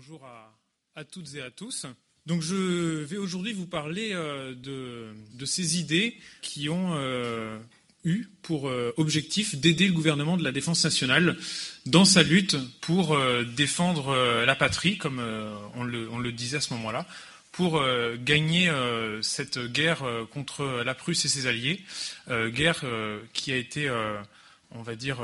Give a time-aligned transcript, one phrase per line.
[0.00, 0.24] bonjour
[0.94, 1.84] à, toutes et à tous.
[2.24, 7.58] Donc je vais aujourd'hui vous parler euh, de, ces idées qui ont euh,
[8.04, 11.36] eu pour euh, objectif d'aider le gouvernement de la défense nationale
[11.84, 13.14] dans sa lutte pour
[13.54, 14.16] défendre
[14.46, 15.20] la patrie, comme
[15.74, 17.06] on le, disait à ce moment-là,
[17.52, 17.82] pour
[18.24, 18.72] gagner
[19.20, 21.84] cette guerre contre la Prusse et ses alliés,
[22.30, 22.86] guerre
[23.34, 23.90] qui a été,
[24.70, 25.18] on va dire,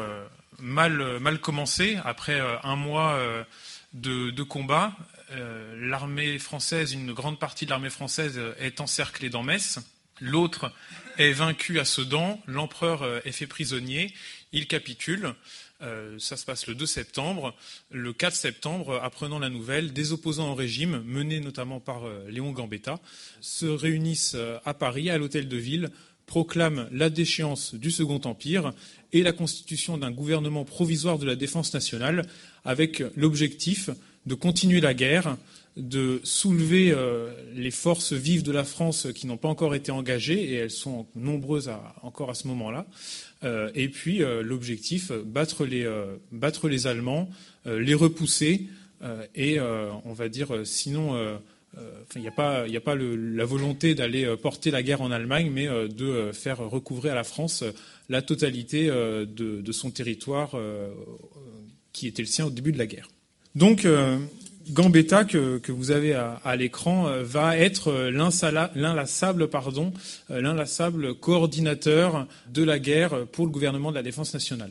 [0.58, 3.18] mal, mal commencée après un mois
[3.96, 4.94] de, combat.
[5.32, 9.78] Euh, l'armée française, une grande partie de l'armée française est encerclée dans Metz.
[10.20, 10.72] L'autre
[11.18, 12.40] est vaincu à Sedan.
[12.46, 14.14] L'empereur euh, est fait prisonnier.
[14.52, 15.34] Il capitule.
[15.82, 17.54] Euh, ça se passe le 2 septembre.
[17.90, 22.98] Le 4 septembre, apprenant la nouvelle, des opposants au régime, menés notamment par Léon Gambetta,
[23.40, 25.90] se réunissent à Paris, à l'hôtel de ville,
[26.26, 28.74] proclament la déchéance du Second Empire
[29.12, 32.26] et la constitution d'un gouvernement provisoire de la défense nationale
[32.64, 33.90] avec l'objectif
[34.26, 35.36] de continuer la guerre,
[35.76, 40.42] de soulever euh, les forces vives de la France qui n'ont pas encore été engagées,
[40.42, 41.70] et elles sont nombreuses
[42.02, 42.86] encore à ce moment-là.
[43.44, 45.66] Euh, et puis euh, l'objectif, battre
[46.32, 47.30] battre les Allemands,
[47.66, 48.66] les repousser,
[49.34, 51.38] et on va dire, sinon,
[52.14, 56.58] il n'y a pas, la volonté d'aller porter la guerre en Allemagne, mais de faire
[56.58, 57.64] recouvrer à la France
[58.08, 60.56] la totalité de, son territoire
[61.92, 63.08] qui était le sien au début de la guerre.
[63.62, 64.18] Euh,
[64.70, 69.92] Gambetta, que, vous avez à, l'écran, euh, va être euh, l'inlassable, pardon,
[70.28, 74.70] l'inlassable coordinateur de la guerre pour le gouvernement de la défense nationale.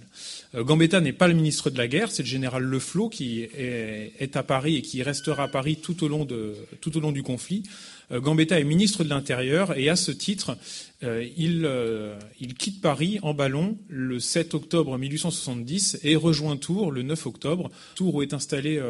[0.54, 4.38] Gambetta n'est pas le ministre de la guerre, c'est le général Le Flot qui est,
[4.38, 7.64] à Paris et qui restera à Paris tout au long du conflit.
[8.12, 10.58] Euh, Gambetta est ministre de l'Intérieur et à ce titre,
[11.04, 11.26] euh,
[11.66, 17.26] euh, il, quitte Paris en ballon le 7 octobre 1870 et rejoint Tours le 9
[17.26, 17.70] octobre.
[17.96, 18.82] Tours où est installée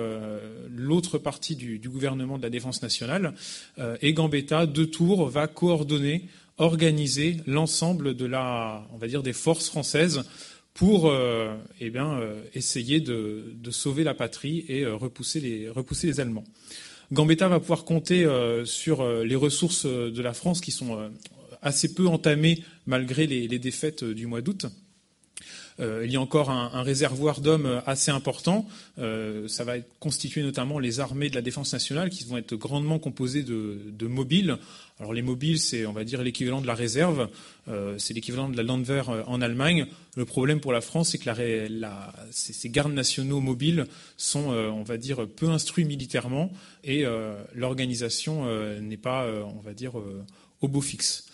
[0.69, 3.33] l'autre partie du, gouvernement de la Défense nationale.
[4.01, 6.25] et Gambetta, de Tours, va coordonner,
[6.57, 10.23] organiser l'ensemble de la, on va dire, des forces françaises
[10.73, 11.13] pour
[11.79, 12.19] eh bien,
[12.53, 16.45] essayer de, sauver la patrie et repousser les, repousser les Allemands.
[17.11, 21.11] Gambetta va pouvoir compter euh, sur euh, les ressources euh, de la France qui sont
[21.61, 24.67] assez peu entamées malgré les, défaites du mois d'août.
[25.79, 28.65] Il y a encore un, réservoir d'hommes assez important.
[28.97, 33.43] ça va constituer notamment les armées de la défense nationale qui vont être grandement composées
[33.43, 34.57] de mobiles.
[34.99, 37.27] Alors les mobiles, c'est on va dire l'équivalent de la réserve,
[37.67, 39.87] euh, c'est l'équivalent de la Landwehr euh, en Allemagne.
[40.15, 41.29] Le problème pour la France, c'est que
[42.31, 46.49] ces, gardes nationaux mobiles sont, euh, on va dire, peu instruits militairement
[46.85, 47.03] et
[47.53, 48.45] l'organisation
[48.79, 49.93] n'est pas, on va dire,
[50.61, 51.25] au beau fixe.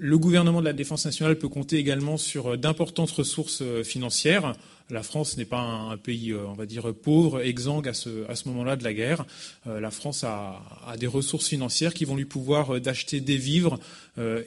[0.00, 4.54] Le gouvernement de la défense nationale peut compter également sur d'importantes ressources financières.
[4.90, 8.34] La France n'est pas un, pays, euh, on va dire, pauvre, exsangue à ce, à
[8.34, 9.26] ce moment-là de la guerre.
[9.66, 10.62] Euh, la France a,
[10.98, 13.78] des ressources financières qui vont lui pouvoir euh, d'acheter des vivres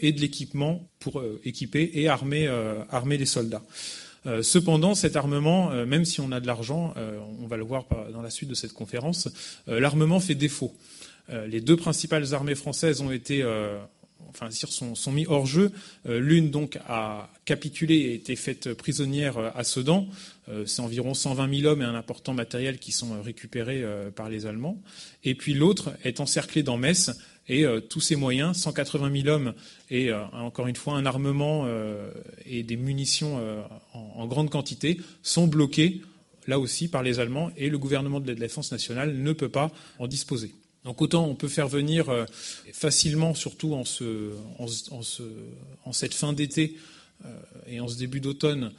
[0.02, 2.46] et de l'équipement pour équiper et armer,
[2.90, 3.62] armer les soldats.
[4.42, 6.94] cependant, cet armement, même si on a de l'argent,
[7.40, 9.30] on va le voir dans la suite de cette conférence,
[9.68, 10.76] l'armement fait défaut.
[11.30, 13.46] les deux principales armées françaises ont été
[14.32, 15.72] enfin, sont, sont, mis hors jeu.
[16.08, 20.08] Euh, l'une donc a capitulé et été faite prisonnière euh, à Sedan.
[20.50, 23.84] Euh, c'est environ 120 000 hommes et un important matériel qui sont récupérés
[24.16, 24.82] par les Allemands.
[25.24, 27.12] Et puis l'autre est encerclée dans Metz
[27.48, 29.54] et tous ses moyens, 180 000 hommes
[29.90, 31.68] et encore une fois un armement
[32.46, 33.40] et des munitions
[33.94, 36.02] en, en, grande quantité, sont bloqués
[36.48, 39.72] là aussi par les Allemands et le gouvernement de la défense nationale ne peut pas
[40.00, 40.54] en disposer.
[40.84, 42.26] Donc autant on peut faire venir euh,
[42.74, 43.84] facilement, surtout en,
[45.92, 46.76] cette fin d'été
[47.26, 47.30] euh,
[47.68, 48.72] et en ce début d'automne,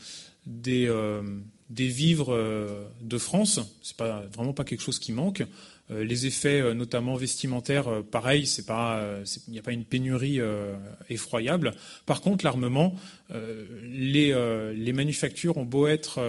[0.47, 1.23] des, euh,
[1.71, 2.37] vivres
[3.01, 3.61] de France.
[3.83, 5.43] C'est pas vraiment pas quelque chose qui manque.
[5.89, 10.39] les effets, notamment vestimentaires, pareil, il n'y a pas une pénurie
[11.09, 11.73] effroyable.
[12.05, 12.95] Par contre, l'armement,
[13.83, 16.21] les, manufactures ont beau être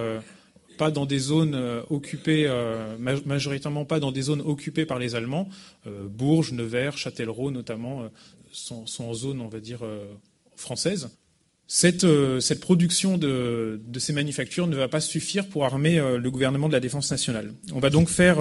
[0.78, 5.16] pas dans des zones euh, occupées, euh, majoritairement pas dans des zones occupées par les
[5.16, 5.50] Allemands.
[5.88, 8.10] Euh, Bourges, Nevers, Châtellerault notamment
[8.52, 9.80] sont, en zone, on va dire,
[10.56, 11.10] française.
[11.66, 12.06] Cette,
[12.62, 17.10] production de, ces manufactures ne va pas suffire pour armer le gouvernement de la défense
[17.10, 17.52] nationale.
[17.74, 18.38] On va donc faire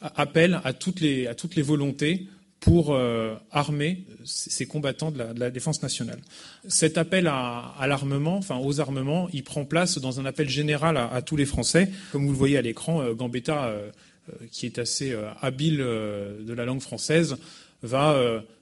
[0.00, 2.26] appel à toutes les volontés
[2.64, 6.20] pour euh, armer ces combattants de la, défense nationale.
[6.66, 11.20] Cet appel à, l'armement, enfin aux armements, il prend place dans un appel général à,
[11.20, 11.90] tous les Français.
[12.10, 13.90] Comme vous le voyez à l'écran, euh, Gambetta, euh,
[14.50, 17.36] qui est assez habile de la langue française,
[17.82, 18.18] va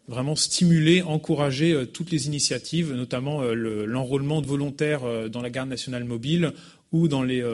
[0.08, 6.50] vraiment stimuler, encourager toutes les initiatives, notamment l'enrôlement de volontaires dans la garde nationale mobile
[6.90, 7.44] ou dans les,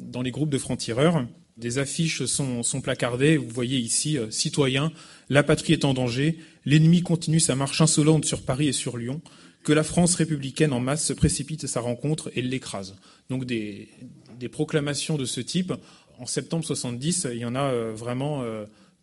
[0.00, 1.26] dans les groupes de francs-tireurs.
[1.56, 3.36] Des affiches sont, sont placardées.
[3.36, 4.92] Vous voyez ici, citoyens,
[5.28, 6.38] la patrie est en danger.
[6.64, 9.20] L'ennemi continue sa marche insolente sur Paris et sur Lyon.
[9.64, 12.96] Que la France républicaine en masse se précipite à sa rencontre et l'écrase.
[13.30, 13.88] Donc des,
[14.52, 15.72] proclamations de ce type.
[16.18, 18.44] En septembre 70, il y en a vraiment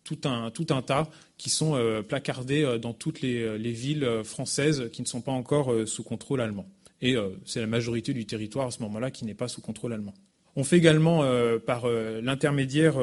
[0.04, 4.08] tout un, tout un tas qui sont euh, placardés euh, dans toutes les, euh, villes
[4.22, 6.66] françaises qui ne sont pas encore sous contrôle allemand.
[7.02, 10.14] Et c'est la majorité du territoire à ce moment-là qui n'est pas sous contrôle allemand.
[10.56, 11.22] On fait également,
[11.66, 12.94] par l'intermédiaire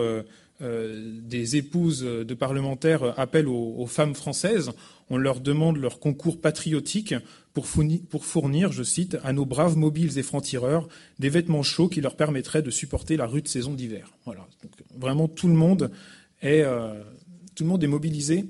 [0.61, 4.71] des épouses de parlementaires, appel aux, femmes françaises.
[5.09, 7.15] On leur demande leur concours patriotique
[7.53, 10.87] pour fournir, je cite, à nos braves mobiles et francs-tireurs
[11.19, 14.11] des vêtements chauds qui leur permettraient de supporter la rude saison d'hiver.
[14.25, 14.47] Voilà.
[14.97, 15.91] Vraiment, tout le monde
[16.41, 17.01] et euh,
[17.55, 18.45] tout le monde est mobilisé.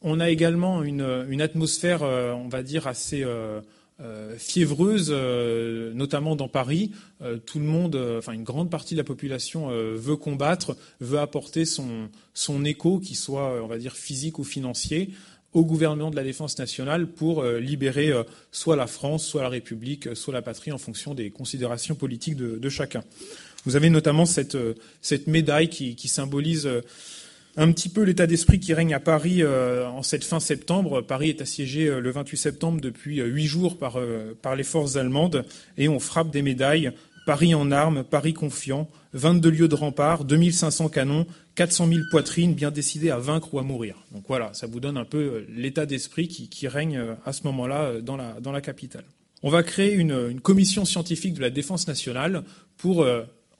[0.00, 3.60] On a également une, atmosphère, euh, on va dire, assez euh,
[4.36, 6.92] fiévreuse, notamment dans Paris.
[7.46, 12.08] tout le monde, enfin une grande partie de la population veut combattre, veut apporter son,
[12.34, 15.10] son écho, qui soit, on va dire, physique ou financier,
[15.52, 18.12] au gouvernement de la défense nationale pour libérer
[18.52, 22.68] soit la France, soit la République, soit la patrie en fonction des considérations politiques de,
[22.68, 23.02] chacun.
[23.64, 24.56] Vous avez notamment cette,
[25.02, 26.68] cette médaille qui, qui symbolise
[27.58, 31.00] un petit peu l'état d'esprit qui règne à Paris euh, en cette fin septembre.
[31.00, 33.98] Paris est assiégé euh, le 28 septembre depuis euh, huit jours par,
[34.40, 35.44] par les forces allemandes
[35.76, 36.92] et on frappe des médailles.
[37.26, 41.26] Paris en armes, Paris confiant, 22 lieux de rempart, 2500 canons,
[41.56, 43.96] 400 000 poitrines bien décidées à vaincre ou à mourir.
[44.12, 48.16] Donc voilà, ça vous donne un peu l'état d'esprit qui, règne à ce moment-là dans
[48.16, 49.04] la, dans la capitale.
[49.42, 52.44] On va créer une, une, commission scientifique de la défense nationale
[52.78, 53.06] pour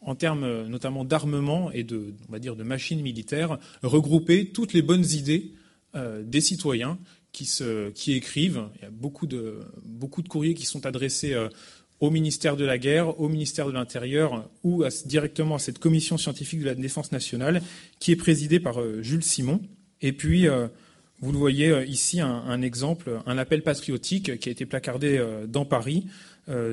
[0.08, 4.72] en termes euh, notamment d'armement et de, on va dire, de machines militaires, regrouper toutes
[4.72, 5.52] les bonnes idées
[5.94, 6.98] euh, des citoyens
[7.30, 8.64] qui, se, qui écrivent.
[8.76, 11.48] Il y a beaucoup de, beaucoup de courriers qui sont adressés euh,
[12.00, 16.60] au ministère de la Guerre, au ministère de l'Intérieur ou directement à cette commission scientifique
[16.60, 17.60] de la défense nationale
[17.98, 19.60] qui est présidée par Jules Simon.
[20.00, 20.46] Et puis,
[21.20, 26.06] vous le voyez ici, un, exemple, un appel patriotique qui a été placardé dans Paris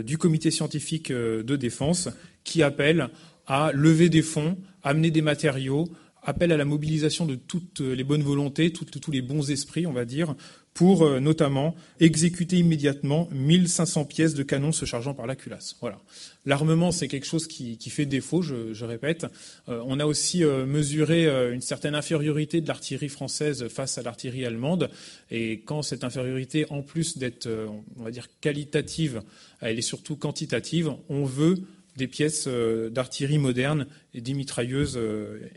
[0.04, 2.10] du comité scientifique de défense
[2.44, 3.10] qui appelle
[3.48, 5.90] à lever des fonds, amener des matériaux,
[6.22, 10.06] appelle à la mobilisation de toutes les bonnes volontés, tous les bons esprits, on va
[10.06, 10.36] dire,
[10.76, 15.78] pour euh, notamment exécuter immédiatement 1500 pièces de canon se chargeant par la culasse.
[15.80, 16.02] Voilà.
[16.46, 19.26] L'armement, c'est quelque chose qui, fait défaut, je, répète.
[19.70, 24.46] Euh, on a aussi euh, mesuré une certaine infériorité de l'artillerie française face à l'artillerie
[24.46, 24.90] allemande.
[25.32, 27.48] Et quand cette infériorité, en plus d'être,
[27.96, 29.24] on va dire, qualitative,
[29.62, 31.56] elle est surtout quantitative, on veut
[31.96, 32.50] des pièces
[32.92, 35.00] d'artillerie moderne et des mitrailleuses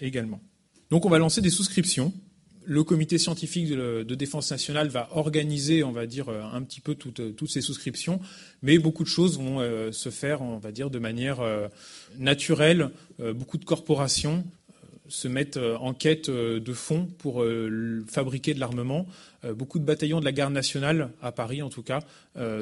[0.00, 0.41] également.
[0.91, 2.12] Donc on va lancer des souscriptions.
[2.70, 6.94] Le comité scientifique de, défense nationale va organiser, on va dire, euh, un petit peu
[6.94, 8.20] toutes, toutes ces souscriptions,
[8.61, 9.61] mais beaucoup de choses vont
[9.91, 11.38] se faire, on va dire, de manière
[12.19, 12.91] naturelle.
[13.19, 14.44] beaucoup de corporations
[15.08, 17.44] se mettent en quête de fonds pour
[18.08, 19.06] fabriquer de l'armement.
[19.55, 22.00] Beaucoup de bataillons de la garde nationale, à Paris en tout cas,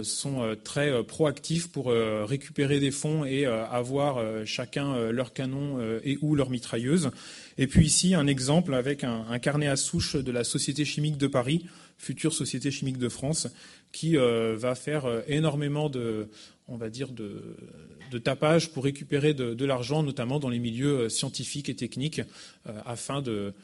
[0.03, 6.51] sont très proactifs pour récupérer des fonds et avoir chacun leur canon et ou leur
[6.51, 7.11] mitrailleuse.
[7.59, 11.27] Et puis ici, un exemple avec un, carnet à souche de la Société chimique de
[11.27, 11.67] Paris,
[11.99, 13.49] future Société chimique de France,
[13.93, 16.29] qui va faire énormément de,
[16.69, 17.57] on va dire, de,
[18.19, 22.21] tapage pour récupérer de, l'argent, notamment dans les milieux scientifiques et techniques,
[22.85, 23.55] afin de,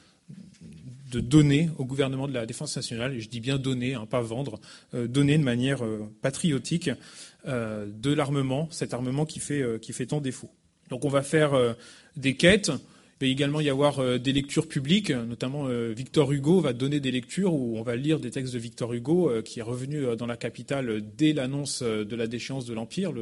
[1.13, 4.23] de donner au gouvernement de la défense nationale, et je dis bien donner, hein, pas
[4.23, 4.61] vendre,
[4.95, 6.91] euh, donner de manière euh, patriotique
[7.47, 10.51] euh, de l'armement, cet armement qui fait, qui fait tant défaut.
[10.91, 11.53] Donc on va faire
[12.17, 12.71] des quêtes.
[13.21, 17.55] Il va également y avoir des lectures publiques, notamment Victor Hugo va donner des lectures
[17.55, 21.03] où on va lire des textes de Victor Hugo qui est revenu dans la capitale
[21.17, 23.15] dès l'annonce de la déchéance de l'Empire.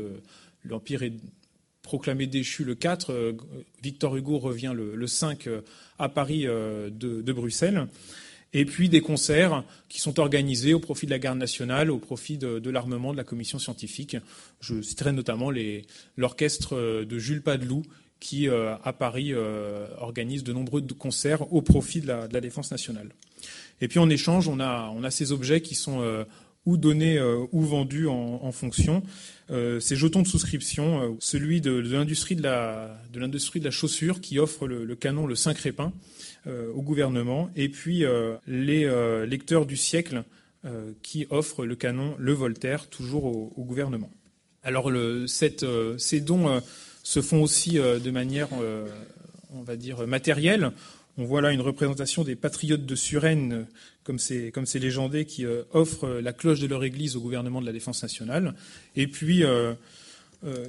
[0.64, 1.12] L'Empire est
[1.82, 3.36] proclamé déchu le 4.
[3.82, 5.48] Victor Hugo revient le, 5
[5.98, 7.86] à Paris euh, de, Bruxelles.
[8.52, 12.36] Et puis des concerts qui sont organisés au profit de la garde nationale, au profit
[12.36, 14.16] de, l'armement de la commission scientifique.
[14.60, 15.50] Je citerai notamment
[16.16, 17.84] l'orchestre de Jules Padeloup
[18.18, 23.10] qui, euh, à Paris, euh, organise de nombreux concerts au profit de la, défense nationale.
[23.80, 26.26] Et puis en échange, on a ces objets qui sont
[26.66, 27.20] ou donnés
[27.52, 29.02] ou vendus en, fonction.
[29.48, 35.34] ces jetons de souscription, celui de, l'industrie de la, chaussure qui offre le, canon le
[35.34, 35.92] Saint-Crépin
[36.46, 40.24] euh, au gouvernement, et puis euh, les euh, lecteurs du siècle
[41.02, 44.10] qui offrent le canon Le Voltaire, toujours au, gouvernement.
[44.62, 44.92] Alors
[45.26, 46.60] ces dons
[47.02, 48.48] se font aussi de manière,
[49.54, 50.72] on va dire, matérielle.
[51.20, 53.66] On voit là une représentation des patriotes de Suresnes,
[54.04, 57.66] comme ces, comme ces légendés, qui offrent la cloche de leur église au gouvernement de
[57.66, 58.54] la Défense nationale.
[58.96, 59.44] Et puis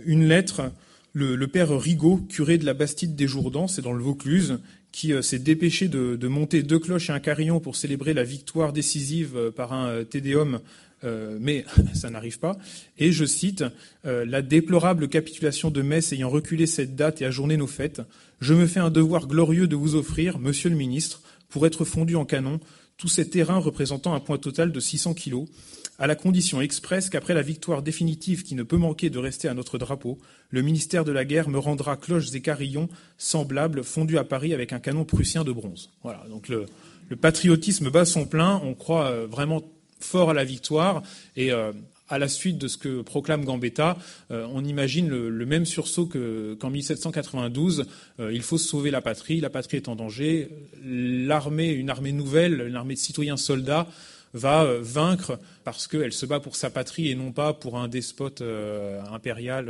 [0.05, 0.71] une lettre
[1.13, 4.59] le, père Rigaud, curé de la Bastide des Jourdans, c'est dans le Vaucluse,
[4.91, 9.51] qui s'est dépêché de, monter deux cloches et un carillon pour célébrer la victoire décisive
[9.55, 10.59] par un tédéum
[11.03, 12.57] euh, mais ça n'arrive pas.
[12.97, 13.63] Et je cite
[14.05, 18.01] euh, La déplorable capitulation de Metz ayant reculé cette date et ajourné nos fêtes,
[18.39, 22.15] je me fais un devoir glorieux de vous offrir, monsieur le ministre, pour être fondu
[22.15, 22.59] en canon,
[22.97, 25.47] tous ces terrains représentant un point total de 600 kilos,
[26.01, 29.53] à la condition expresse qu'après la victoire définitive qui ne peut manquer de rester à
[29.53, 30.17] notre drapeau,
[30.49, 34.73] le ministère de la Guerre me rendra cloches et carillons semblables fondus à Paris avec
[34.73, 35.91] un canon prussien de bronze.
[36.03, 36.65] Voilà, donc le,
[37.21, 39.61] patriotisme bat son plein, on croit euh, vraiment
[39.99, 41.03] fort à la victoire.
[41.35, 41.71] Et euh,
[42.11, 43.97] à la suite de ce que proclame Gambetta,
[44.31, 47.85] euh, on imagine le, même sursaut qu'en 1792.
[48.19, 50.49] Euh, il faut sauver la patrie, la patrie est en danger.
[50.85, 53.87] L'armée, une armée nouvelle, une armée de citoyens soldats,
[54.33, 58.41] va vaincre parce qu'elle se bat pour sa patrie et non pas pour un despote
[59.11, 59.69] impérial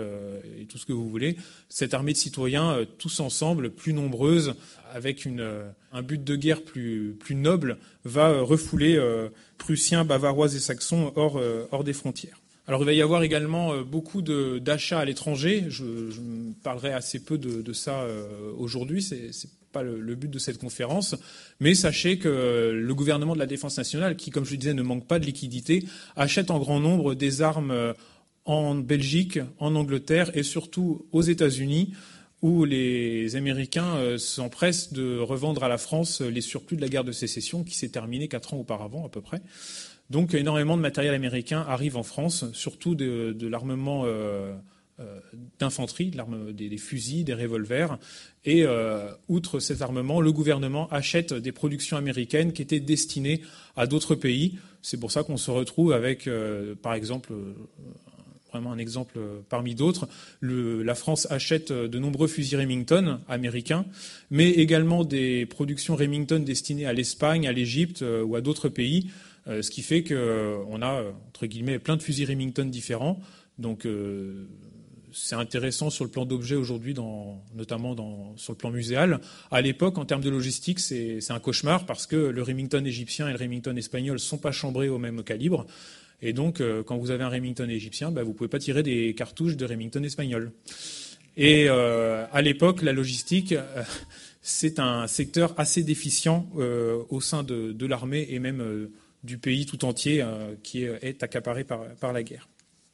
[0.60, 1.36] et tout ce que vous voulez.
[1.68, 4.54] Cette armée de citoyens, tous ensemble, plus nombreuse,
[4.94, 5.28] avec
[5.92, 9.00] un but de guerre plus, noble, va refouler
[9.62, 12.42] prussiens, bavarois et saxons hors, euh, des frontières.
[12.68, 15.66] Alors il va y avoir également euh, beaucoup d'achats à l'étranger.
[15.70, 15.84] Je,
[16.64, 19.08] parlerai assez peu de, ça euh, aujourd'hui.
[19.72, 21.16] Pas le, but de cette conférence.
[21.60, 24.84] Mais sachez que le gouvernement de la Défense nationale, qui, comme je le disais, ne
[24.84, 25.86] manque pas de liquidité,
[26.16, 27.94] achète en grand nombre des armes
[28.46, 31.94] en Belgique, en Angleterre et surtout aux États-Unis
[32.42, 37.12] où les Américains s'empressent de revendre à la France les surplus de la guerre de
[37.12, 39.42] sécession qui s'est terminée quatre ans auparavant à peu près.
[40.12, 44.54] Donc énormément de matériel américain arrive en France, surtout de, l'armement euh,
[45.02, 45.20] euh,
[45.60, 46.12] d'infanterie,
[46.54, 47.98] des, fusils, des revolvers.
[48.46, 53.42] Et euh, outre cet armement, le gouvernement achète des productions américaines qui étaient destinées
[53.76, 54.58] à d'autres pays.
[54.82, 56.28] C'est pour ça qu'on se retrouve avec,
[56.82, 57.34] par exemple,
[58.52, 60.08] vraiment un exemple parmi d'autres.
[60.42, 63.86] La France achète de nombreux fusils Remington américains,
[64.30, 69.10] mais également des productions Remington destinées à l'Espagne, à l'Égypte euh, ou à d'autres pays,
[69.48, 73.20] euh, ce qui fait qu'on a, entre guillemets, plein de fusils Remington différents.
[73.58, 74.48] Donc, euh,
[75.14, 76.96] c'est intéressant sur le plan d'objets aujourd'hui,
[77.56, 77.96] notamment
[78.38, 79.20] sur le plan muséal.
[79.52, 83.32] À l'époque, en termes de logistique, c'est un cauchemar parce que le Remington égyptien et
[83.32, 85.66] le Remington espagnol ne sont pas chambrés au même calibre.
[86.22, 88.84] Et donc, euh, quand vous avez un Remington égyptien, bah, vous ne pouvez pas tirer
[88.84, 90.52] des cartouches de Remington espagnol.
[91.36, 93.84] Et euh, à l'époque, la logistique, euh,
[94.42, 96.48] c'est un secteur assez déficient
[97.10, 98.90] au sein de, l'armée et même
[99.24, 100.26] du pays tout entier
[100.64, 102.48] qui est, accaparé par la guerre.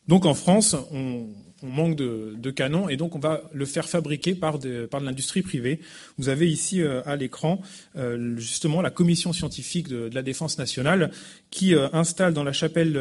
[0.08, 1.28] Donc en France, on,
[1.64, 5.80] manque de, canons et donc on va le faire fabriquer par de, l'industrie privée.
[6.18, 7.62] Vous avez ici euh, à l'écran
[7.98, 11.12] euh, justement la commission scientifique de, la défense nationale
[11.52, 12.94] qui euh, installe dans la chapelle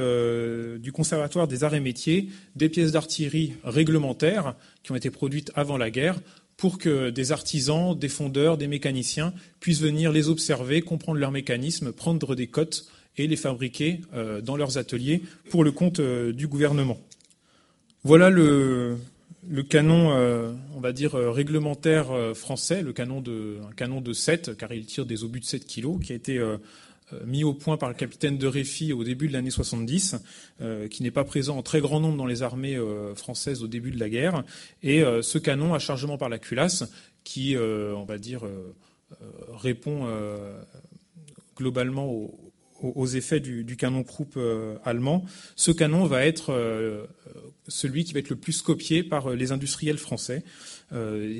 [0.80, 5.76] du conservatoire des arts et métiers des pièces d'artillerie réglementaires qui ont été produites avant
[5.76, 6.18] la guerre
[6.56, 11.92] pour que des artisans, des fondeurs, des mécaniciens puissent venir les observer, comprendre leurs mécanismes,
[11.92, 12.86] prendre des cotes
[13.18, 14.00] et les fabriquer
[14.42, 16.98] dans leurs ateliers pour le compte du gouvernement.
[18.04, 18.98] Voilà le,
[19.68, 24.72] canon, euh, on va dire, réglementaire français, le canon de, un canon de 7, car
[24.72, 26.40] il tire des obus de 7 kg, qui a été
[27.24, 30.16] mis au point par le capitaine de Réfi au début de l'année 70,
[30.90, 32.78] qui n'est pas présent en très grand nombre dans les armées
[33.14, 34.44] françaises au début de la guerre.
[34.82, 36.84] Et ce canon à chargement par la culasse,
[37.24, 38.42] qui, on va dire,
[39.52, 40.06] répond
[41.56, 42.45] globalement aux,
[42.94, 45.24] aux effets du, canon Krupp euh, allemand,
[45.56, 47.04] ce canon va être euh,
[47.68, 50.44] celui qui va être le plus copié par euh, les industriels français.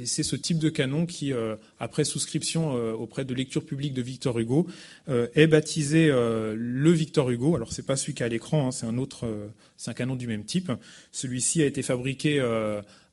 [0.05, 1.33] c'est ce type de canon qui,
[1.79, 4.67] après souscription auprès de lecture publique de Victor Hugo,
[5.07, 7.55] est baptisé le Victor Hugo.
[7.55, 9.25] Alors c'est pas celui qui est à l'écran, hein, c'est un autre,
[9.77, 10.73] c'est un canon du même type.
[11.13, 12.41] Celui-ci a été fabriqué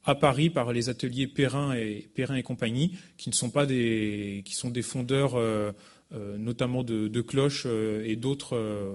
[0.06, 4.42] à Paris par les ateliers Perrin et Perrin et compagnie, qui ne sont pas des,
[4.44, 5.36] qui sont des fondeurs
[6.38, 8.92] notamment de, cloches euh, et d'autres euh,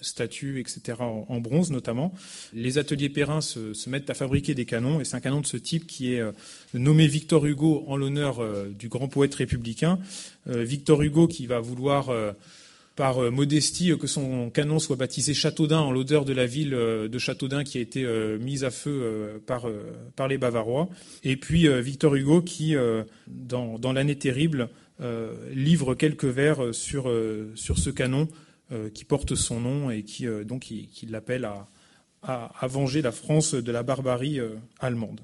[0.00, 2.12] statues, etc., en, bronze notamment.
[2.52, 5.56] Les ateliers Perrin se, mettent à fabriquer des canons, et c'est un canon de ce
[5.56, 6.22] type qui est
[6.74, 9.98] nommé Victor Hugo en l'honneur du grand poète républicain.
[10.46, 12.10] Victor Hugo qui va vouloir
[12.96, 17.64] par modestie que son canon soit baptisé Châteaudun en l'odeur de la ville de Châteaudun
[17.64, 18.04] qui a été
[18.40, 19.68] mise à feu par,
[20.28, 20.88] les Bavarois.
[21.22, 22.74] Et puis Victor Hugo qui,
[23.28, 24.66] dans, l'année terrible, euh,
[25.52, 28.28] livre quelques vers sur, euh, sur ce canon
[28.70, 31.66] euh, qui porte son nom et qui, donc, qui, l'appelle à,
[32.22, 34.40] à, venger la France de la barbarie
[34.80, 35.20] allemande.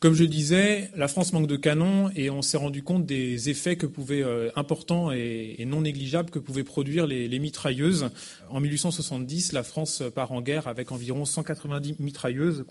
[0.00, 3.74] Comme je disais, la France manque de canons et on s'est rendu compte des effets
[3.74, 8.08] que pouvaient euh, importants et, non négligeables que pouvaient produire les, mitrailleuses.
[8.48, 12.64] En 1870, la France part en guerre avec environ 190 mitrailleuses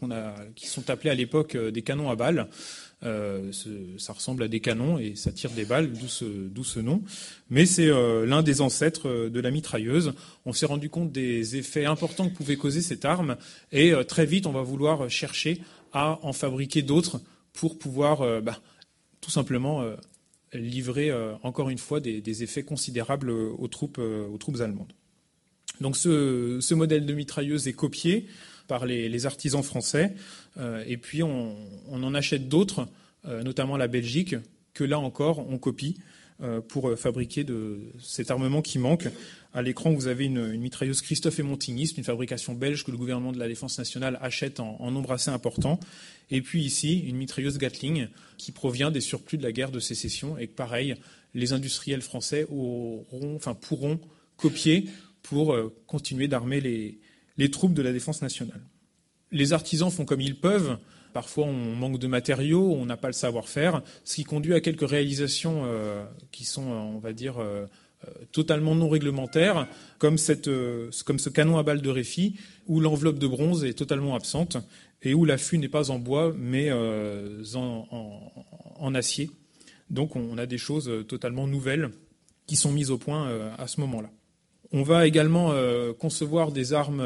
[0.55, 2.47] qui sont appelées à l'époque euh, des canons à balles.
[3.03, 3.51] Euh,
[3.99, 6.07] ça ressemble à des canons et ça tire des balles, d'où
[6.63, 7.03] ce, nom.
[7.49, 10.13] Mais c'est l'un des ancêtres de la mitrailleuse.
[10.45, 13.37] On s'est rendu compte des effets importants que pouvait causer cette arme
[13.71, 15.61] et très vite on va vouloir chercher
[15.93, 17.21] à en fabriquer d'autres
[17.57, 18.59] pour pouvoir euh, bah,
[19.19, 19.95] tout simplement euh,
[20.53, 24.93] livrer euh, encore une fois des, effets considérables aux troupes, aux troupes allemandes.
[25.81, 28.27] Donc ce, modèle de mitrailleuse est copié
[28.67, 30.13] par les, artisans français
[30.85, 31.55] et puis on,
[31.91, 32.87] en achète d'autres,
[33.25, 34.35] notamment la Belgique,
[34.73, 35.97] que là encore on copie
[36.67, 37.45] pour fabriquer
[37.99, 39.07] cet armement qui manque.
[39.57, 43.31] À l'écran, vous avez une, mitrailleuse Christophe et Montigny, une fabrication belge que le gouvernement
[43.31, 45.79] de la Défense nationale achète en, nombre assez important.
[46.29, 48.07] Et puis ici, une mitrailleuse Gatling
[48.37, 50.93] qui provient des surplus de la guerre de sécession et que, pareil,
[51.33, 53.99] les industriels français pourront
[54.35, 54.85] copier
[55.23, 56.99] pour euh, continuer d'armer les,
[57.51, 58.61] troupes de la défense nationale.
[59.31, 60.77] Les artisans font comme ils peuvent.
[61.13, 64.87] Parfois, on manque de matériaux, on n'a pas le savoir-faire, ce qui conduit à quelques
[64.87, 67.65] réalisations euh, qui sont, on va dire, euh,
[68.05, 69.67] euh, totalement non réglementaire,
[69.97, 70.17] comme,
[70.47, 72.35] euh, ce canon à balles de Réfi,
[72.67, 74.57] où l'enveloppe de bronze est totalement absente
[75.01, 79.31] et où l'affût n'est pas en bois, mais euh, en, acier.
[79.89, 81.89] Donc on a des choses totalement nouvelles
[82.45, 84.11] qui sont mises au point à ce moment-là.
[84.71, 85.53] On va également
[85.97, 87.01] concevoir des armes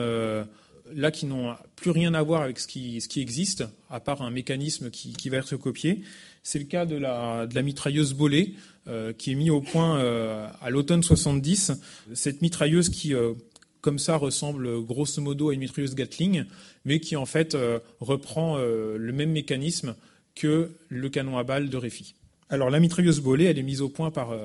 [0.96, 4.90] là qui n'ont plus rien à voir avec ce qui, existe, à part un mécanisme
[4.90, 6.02] qui, va être copié.
[6.44, 8.54] C'est le cas de la, mitrailleuse Bolet,
[8.88, 11.74] euh, qui est mis au point euh, à l'automne 70.
[12.14, 13.34] Cette mitrailleuse qui, euh,
[13.82, 16.46] comme ça, ressemble grosso modo à une mitrailleuse Gatling,
[16.86, 17.58] mais qui en fait
[18.00, 19.96] reprend le même mécanisme
[20.36, 22.16] que le canon à balles de Réfi.
[22.50, 24.36] Alors la mitrailleuse Bollé, elle est mise au point par,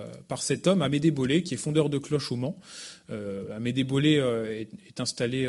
[0.41, 2.57] cet homme, Amédée Bollé, qui est fondeur de Cloche au Mans.
[3.55, 5.49] Amédée Bollé est, est, installé,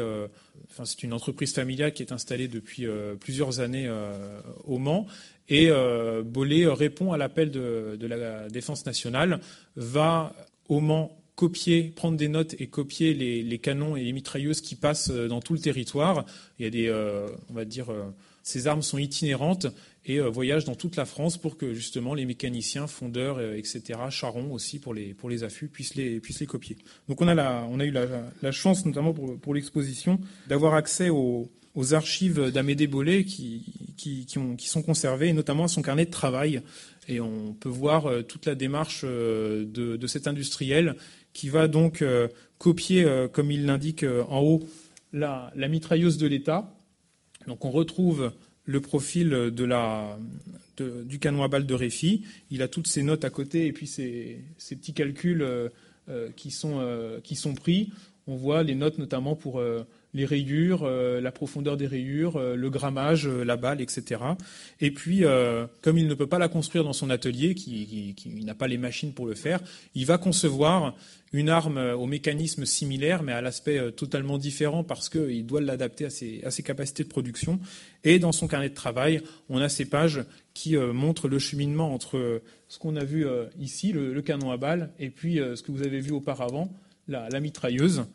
[0.69, 2.85] enfin c'est une entreprise familiale qui est installée depuis
[3.19, 3.89] plusieurs années
[4.65, 5.07] au Mans
[5.49, 9.39] et euh, Bollé répond à l'appel de, la défense nationale,
[9.75, 10.33] va
[10.67, 15.11] au Mans copier, prendre des notes et copier les, canons et les mitrailleuses qui passent
[15.11, 16.25] euh, dans tout le territoire.
[16.57, 17.87] Il y a des, euh, on va dire,
[18.43, 19.67] ces armes sont itinérantes
[20.07, 24.79] et voyagent dans toute la France pour que justement les mécaniciens, fondeurs, etc., charrons aussi
[24.79, 26.77] pour les, pour les affûts puissent les, puissent les copier.
[27.09, 31.49] Donc on a, la, on a eu la, chance, notamment pour, l'exposition, d'avoir accès aux,
[31.75, 33.63] aux archives d'Amédée Bollé qui,
[33.97, 34.25] qui,
[34.67, 36.61] sont conservées, notamment à son carnet de travail.
[37.07, 40.95] Et on peut voir euh, toute la démarche euh, de, cet industriel
[41.33, 44.63] qui va donc euh, copier, comme il l'indique en haut,
[45.13, 46.73] la, mitrailleuse de l'État.
[47.45, 48.31] Donc on retrouve
[48.67, 49.51] le profil
[50.79, 52.23] du canon à balles de Réfi.
[52.51, 55.43] Il a toutes ses notes à côté et puis ses, petits calculs
[56.35, 57.91] qui, sont, qui sont pris.
[58.27, 59.59] On voit les notes notamment pour
[60.17, 64.19] les rayures, euh, la profondeur des rayures, euh, le grammage, euh, la balle, etc.
[64.81, 65.23] Et puis,
[65.81, 69.13] comme il ne peut pas la construire dans son atelier, qui, n'a pas les machines
[69.13, 69.59] pour le faire,
[69.95, 70.95] il va concevoir
[71.33, 76.09] une arme au mécanisme similaire, mais à l'aspect totalement différent parce qu'il doit l'adapter à
[76.09, 77.59] ses, à ses, capacités de production.
[78.03, 82.41] Et dans son carnet de travail, on a ces pages qui montrent le cheminement entre
[82.67, 83.25] ce qu'on a vu
[83.59, 86.71] ici, le, canon à balles, et puis ce que vous avez vu auparavant,
[87.07, 88.05] la mitrailleuse.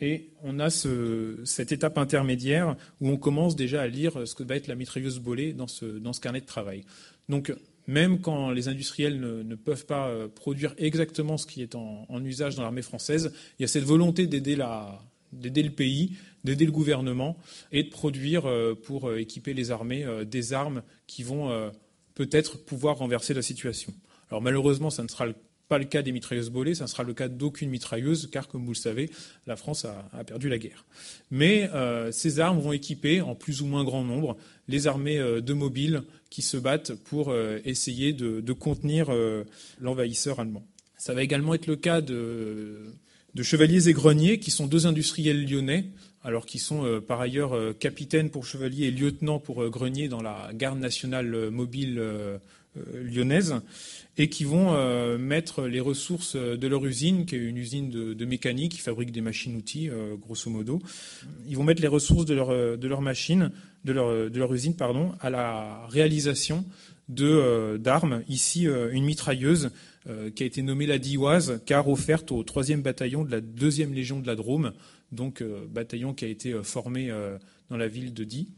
[0.00, 4.56] Et on a cette étape intermédiaire où on commence déjà à lire ce que va
[4.56, 6.84] être la mitrailleuse bolée dans ce, dans ce carnet de travail.
[7.28, 7.52] Donc,
[7.86, 12.56] même quand les industriels ne, peuvent pas euh, produire exactement ce qui est en, usage
[12.56, 17.36] dans l'armée française, il y a cette volonté d'aider le pays, d'aider le gouvernement
[17.72, 21.70] et de produire euh, pour euh, équiper les armées des armes qui vont
[22.14, 23.94] peut-être pouvoir renverser la situation.
[24.30, 25.26] Alors malheureusement, ça ne sera
[25.68, 28.72] pas le cas des mitrailleuses bolées, ça sera le cas d'aucune mitrailleuse, car comme vous
[28.72, 29.10] le savez,
[29.46, 30.84] la France a, perdu la guerre.
[31.30, 34.36] Mais euh, ces armes vont équiper, en plus ou moins grand nombre,
[34.68, 39.10] les armées euh, de mobiles qui se battent pour euh, essayer de, contenir
[39.80, 40.64] l'envahisseur allemand.
[40.96, 42.78] Ça va également être le cas de,
[43.34, 45.86] de Chevaliers et Greniers, qui sont deux industriels lyonnais,
[46.24, 50.78] alors qu'ils sont par ailleurs capitaines pour Chevalier et lieutenants pour Grenier dans la garde
[50.78, 52.00] nationale mobile
[53.02, 53.54] lyonnaise
[54.18, 58.24] et qui vont euh, mettre les ressources de leur usine, qui est une usine de,
[58.24, 60.80] mécanique qui fabrique des machines-outils, euh, grosso modo.
[61.46, 63.50] Ils vont mettre les ressources de leur, machine,
[63.84, 64.74] de leur, usine,
[65.20, 66.64] à la réalisation
[67.08, 68.22] d'armes.
[68.28, 69.70] Ici, une mitrailleuse
[70.34, 74.20] qui a été nommée la Dioise, car offerte au 3e bataillon de la 2e Légion
[74.20, 74.72] de la Drôme,
[75.12, 77.12] donc bataillon qui a été formé
[77.70, 78.48] dans la ville de Die.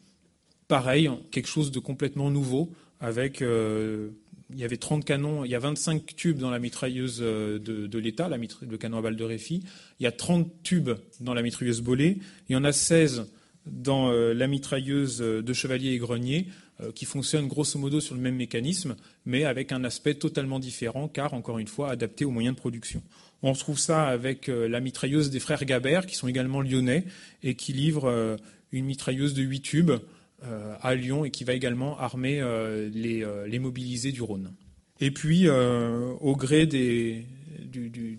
[0.66, 5.58] Pareil, quelque chose de complètement nouveau, avec il y avait 30 canons, il y a
[5.58, 9.62] 25 tubes dans la mitrailleuse de, de l'État, le canon à balles de Réfi.
[10.00, 12.18] Il y a 30 tubes dans la mitrailleuse Bollé.
[12.48, 13.26] Il y en a 16
[13.66, 16.46] dans la mitrailleuse de Chevalier et Grenier,
[16.94, 21.34] qui fonctionne grosso modo sur le même mécanisme, mais avec un aspect totalement différent, car,
[21.34, 23.02] encore une fois, adapté aux moyens de production.
[23.42, 27.04] On retrouve ça avec la mitrailleuse des frères Gabert, qui sont également lyonnais,
[27.42, 28.38] et qui livrent
[28.72, 29.98] une mitrailleuse de 8 tubes euh,
[30.42, 34.52] à Lyon et qui va également armer euh, euh, les, mobilisés du Rhône.
[35.00, 37.24] Et puis, au gré du,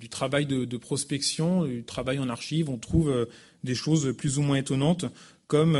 [0.09, 3.27] travail de, prospection, du travail en archive, on trouve
[3.65, 5.03] des choses plus ou moins étonnantes,
[5.47, 5.77] comme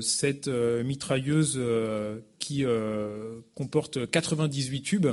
[0.00, 1.60] cette mitrailleuse
[2.38, 2.64] qui
[3.56, 5.08] comporte 98 tubes,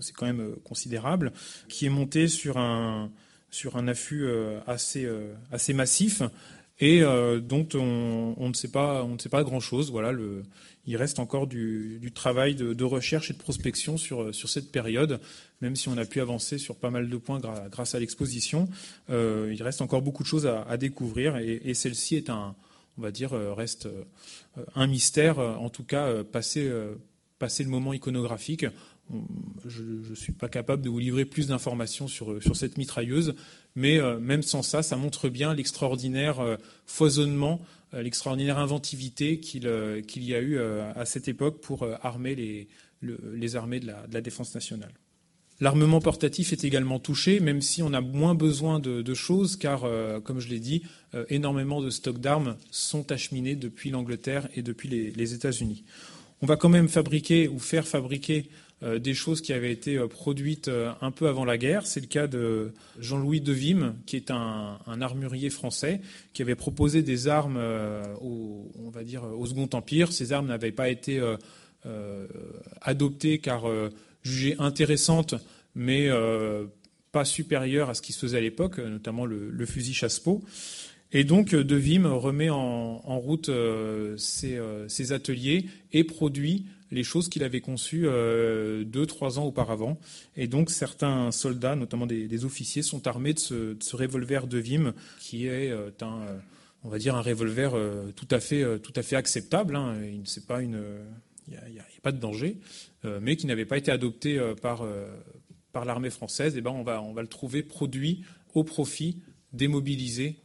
[0.00, 1.32] c'est quand même considérable,
[1.68, 3.12] qui est montée sur un,
[3.52, 4.26] sur un affût
[4.66, 5.08] assez,
[5.52, 6.20] assez massif
[6.80, 9.90] et euh, dont on, ne sait pas, on ne sait pas grand-chose.
[9.90, 10.12] Voilà,
[10.86, 15.20] il reste encore du, travail de, recherche et de prospection sur, sur cette période,
[15.60, 18.68] même si on a pu avancer sur pas mal de points grâce à l'exposition.
[19.10, 22.54] Euh, il reste encore beaucoup de choses à, découvrir, et, celle-ci est un,
[22.96, 23.88] on va dire, euh, reste
[24.74, 26.70] un mystère, en tout cas passé,
[27.38, 28.66] passé le moment iconographique.
[29.66, 33.34] Je ne suis pas capable de vous livrer plus d'informations sur, sur cette mitrailleuse,
[33.74, 37.60] mais euh, même sans ça, ça montre bien l'extraordinaire euh, foisonnement,
[37.94, 43.86] euh, l'extraordinaire inventivité qu'il y a eu à cette époque pour armer les, armées de
[43.86, 44.92] la, défense nationale.
[45.60, 49.84] L'armement portatif est également touché, même si on a moins besoin de, choses, car,
[50.22, 50.82] comme je l'ai dit,
[51.30, 55.84] énormément de stocks d'armes sont acheminés depuis l'Angleterre et depuis les, États-Unis.
[56.42, 60.06] On va quand même fabriquer ou faire fabriquer euh, des choses qui avaient été euh,
[60.06, 61.84] produites euh, un peu avant la guerre.
[61.84, 66.00] C'est le cas de Jean-Louis Devime, qui est un, armurier français,
[66.32, 67.60] qui avait proposé des armes
[68.20, 70.12] au, on va dire, au Second Empire.
[70.12, 71.20] Ces armes n'avaient pas été
[72.80, 73.64] adoptées car
[74.22, 75.34] jugées intéressantes,
[75.74, 76.08] mais
[77.12, 80.42] pas supérieures à ce qui se faisait à l'époque, notamment le, fusil chasse-peau.
[81.12, 83.50] Et donc, Devime remet en, route
[84.16, 89.98] ses, ateliers et produit les choses qu'il avait conçues euh, deux, trois ans auparavant.
[90.36, 95.46] Et donc certains soldats, notamment des, officiers, sont armés de ce, revolver de Vim, qui
[95.46, 96.38] est euh, un, euh,
[96.84, 97.72] on va dire, un revolver
[98.14, 99.76] tout à fait, tout à fait acceptable.
[99.76, 99.96] Hein.
[100.46, 100.80] Pas une,
[101.48, 102.58] il n'y a, pas de danger,
[103.20, 104.84] mais qui n'avait pas été adopté par,
[105.84, 106.56] l'armée française.
[106.56, 108.22] Et ben on va, le trouver produit
[108.54, 109.18] au profit
[109.52, 110.36] des mobilisés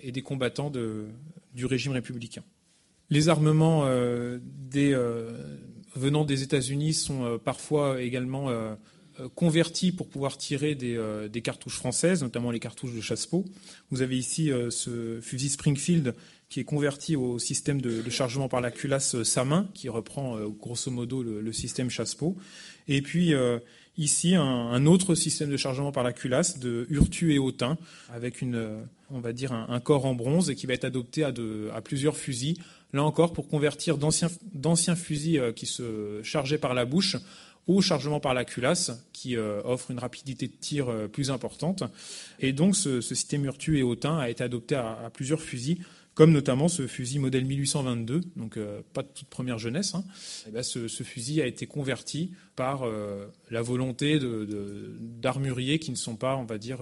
[0.00, 2.44] et des combattants du régime républicain.
[3.08, 3.88] Les armements
[4.42, 4.94] des,
[5.94, 8.74] venant des États-Unis sont euh, parfois également euh,
[9.20, 13.44] euh, convertis pour pouvoir tirer des, cartouches françaises, notamment les cartouches de chasse-peau.
[13.90, 16.14] Vous avez ici ce fusil Springfield
[16.48, 21.22] qui est converti au système de, chargement par la culasse Samin, qui reprend grosso modo
[21.22, 22.36] le, système chasse-peau.
[22.86, 23.34] Et puis
[23.98, 27.76] ici un, autre système de chargement par la culasse de Urtu et Autun,
[28.10, 31.80] avec une, on va dire un, corps en bronze et qui va être adopté à
[31.82, 32.56] plusieurs fusils
[32.92, 37.16] là encore pour convertir d'anciens fusils euh, qui se chargeaient par la bouche
[37.66, 41.82] au chargement par la culasse, qui euh, offre une rapidité de tir euh, plus importante.
[42.40, 46.68] Et donc ce, système Urtu et Hautain a été adopté à, plusieurs fusils, comme notamment
[46.68, 48.58] ce fusil modèle 1822, donc
[48.92, 49.94] pas de toute première jeunesse.
[49.94, 50.02] Hein.
[50.52, 52.84] Eh ce, fusil a été converti par
[53.52, 54.18] la volonté
[54.98, 56.80] d'armuriers qui ne sont pas, on va dire,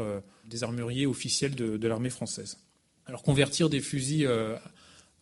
[0.48, 2.56] des armuriers officiels de l'armée française.
[3.04, 4.26] Alors convertir des fusils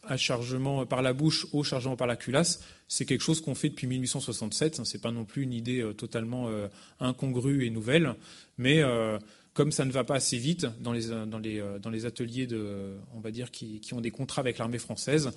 [0.08, 3.70] à chargement par la bouche au chargement par la culasse, c'est quelque chose qu'on fait
[3.70, 4.84] depuis 1867.
[4.84, 6.68] Ce n'est pas non plus une idée euh, totalement euh,
[7.00, 8.14] incongrue et nouvelle,
[8.58, 9.18] mais euh,
[9.52, 12.48] comme ça ne va pas assez vite dans les, ateliers
[13.52, 15.30] qui, ont des contrats avec l'armée française,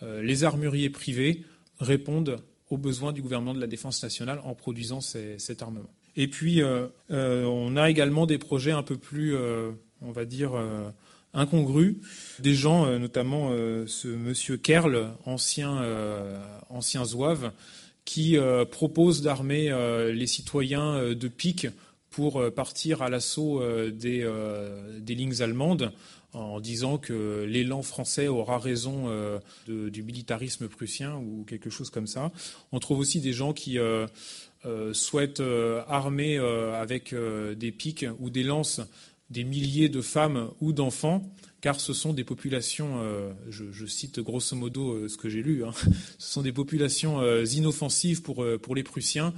[0.00, 1.42] les armuriers privés
[1.80, 2.38] répondent
[2.70, 5.90] aux besoins du gouvernement de la défense nationale en produisant cet armement.
[6.14, 6.62] Et puis,
[7.10, 9.36] on a également des projets un peu plus,
[10.00, 10.52] on va dire,
[11.34, 12.00] incongru.
[12.38, 16.38] Des gens, euh, notamment euh, ce monsieur Kerl, ancien, euh,
[16.70, 17.52] ancien zouave,
[18.04, 18.36] qui
[18.70, 19.72] propose d'armer
[20.12, 21.68] les citoyens de pique
[22.10, 24.30] pour partir à l'assaut des,
[25.00, 25.90] des, lignes allemandes
[26.34, 29.08] en disant que l'élan français aura raison
[29.66, 32.30] du militarisme prussien ou quelque chose comme ça.
[32.72, 33.78] On trouve aussi des gens qui
[34.92, 35.42] souhaitent
[35.88, 37.14] armer avec
[37.56, 38.82] des piques ou des lances
[39.30, 41.34] des milliers de femmes ou d'enfants,
[41.64, 45.64] car ce sont des populations, euh, je, cite grosso modo euh, ce que j'ai lu,
[45.64, 45.72] hein,
[46.18, 49.32] ce sont des populations euh, inoffensives pour, pour les Prussiens.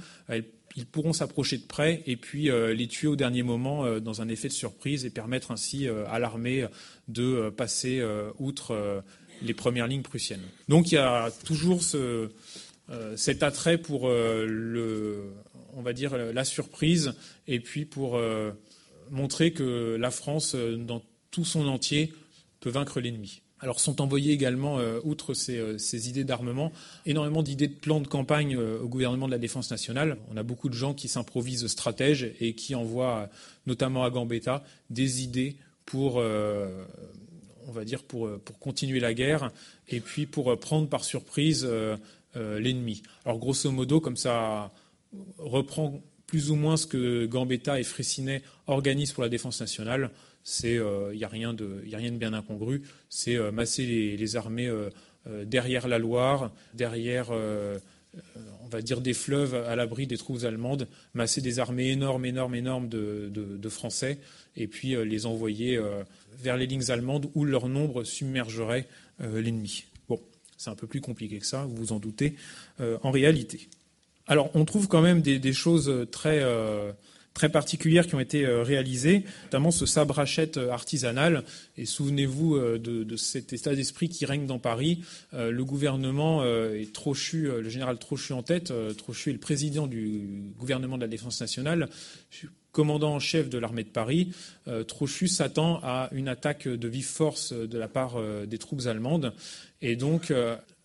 [0.75, 4.49] ils pourront s'approcher de près et puis les tuer au dernier moment dans un effet
[4.49, 6.67] de surprise et permettre ainsi à l'armée
[7.07, 8.03] de passer
[8.37, 9.03] outre
[9.41, 10.43] les premières lignes prussiennes.
[10.67, 12.29] Donc il y a toujours ce,
[13.15, 15.31] cet attrait pour le,
[15.75, 17.13] on va dire la surprise
[17.47, 18.19] et puis pour
[19.09, 22.13] montrer que la France, dans tout son entier,
[22.59, 23.41] peut vaincre l'ennemi.
[23.59, 26.71] Alors sont envoyés également, euh, outre euh, ces, idées d'armement,
[27.07, 30.17] énormément d'idées de plans de campagne euh, au gouvernement de la Défense nationale.
[30.31, 33.29] On a beaucoup de gens qui s'improvisent stratèges et qui envoient,
[33.65, 39.51] notamment à Gambetta, des idées pour, on va dire, pour, pour, continuer la guerre
[39.87, 41.67] et puis pour prendre par surprise
[42.35, 43.03] l'ennemi.
[43.23, 44.71] Alors grosso modo, comme ça
[45.37, 50.11] reprend plus ou moins ce que Gambetta et Fraissinet organisent pour la Défense nationale,
[50.43, 52.81] c'est il euh, n'y a, rien de, a rien de bien incongru.
[53.09, 54.89] C'est euh, masser les, armées euh,
[55.43, 61.41] derrière la Loire, derrière on va dire des fleuves à l'abri des troupes allemandes, masser
[61.41, 64.19] des armées énormes, énormes, énormes de, Français,
[64.55, 65.77] et puis les envoyer
[66.41, 68.87] vers les lignes allemandes où leur nombre submergerait
[69.19, 69.83] l'ennemi.
[70.07, 70.19] Bon,
[70.57, 72.35] c'est un peu plus compliqué que ça, vous vous en doutez,
[72.79, 73.67] en réalité.
[74.27, 76.43] Alors, on trouve quand même des, choses très,
[77.37, 81.43] très particulières qui ont été euh, réalisées, notamment ce sabre hachette euh, artisanal.
[81.77, 85.03] Et souvenez-vous euh, de, cet état d'esprit qui règne dans Paris.
[85.33, 88.73] Le gouvernement est Trochu, le général Trochu en tête.
[88.97, 91.89] Trochu est le président du gouvernement de la Défense nationale
[92.71, 94.31] commandant en chef de l'armée de Paris,
[94.87, 99.33] Trochu s'attend à une attaque de vive force de la part des troupes allemandes
[99.81, 100.31] et donc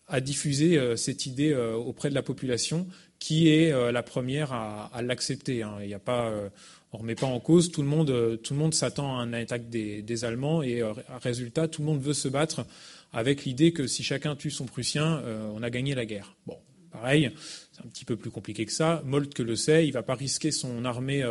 [0.09, 2.87] a diffusé cette idée auprès de la population
[3.23, 5.63] qui est euh, la première à, l'accepter.
[5.63, 5.77] Hein.
[5.85, 6.49] Il a pas, euh,
[6.93, 7.71] on remet pas en cause.
[7.71, 10.83] Tout le monde, euh, tout le monde s'attend à une attaque des, Allemands et
[11.23, 12.67] résultat, tout le monde veut se battre
[13.13, 15.23] avec l'idée que si chacun tue son Prussien,
[15.55, 16.35] on a gagné la guerre.
[16.47, 16.59] Bon,
[16.91, 17.31] pareil,
[17.73, 19.03] c'est un petit peu plus compliqué que ça.
[19.05, 21.25] Moltke le sait, il ne va pas risquer son armée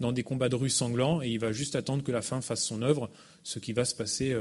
[0.00, 2.64] dans des combats de rue sanglants et il va juste attendre que la fin fasse
[2.64, 3.10] son œuvre,
[3.42, 4.36] ce qui va se passer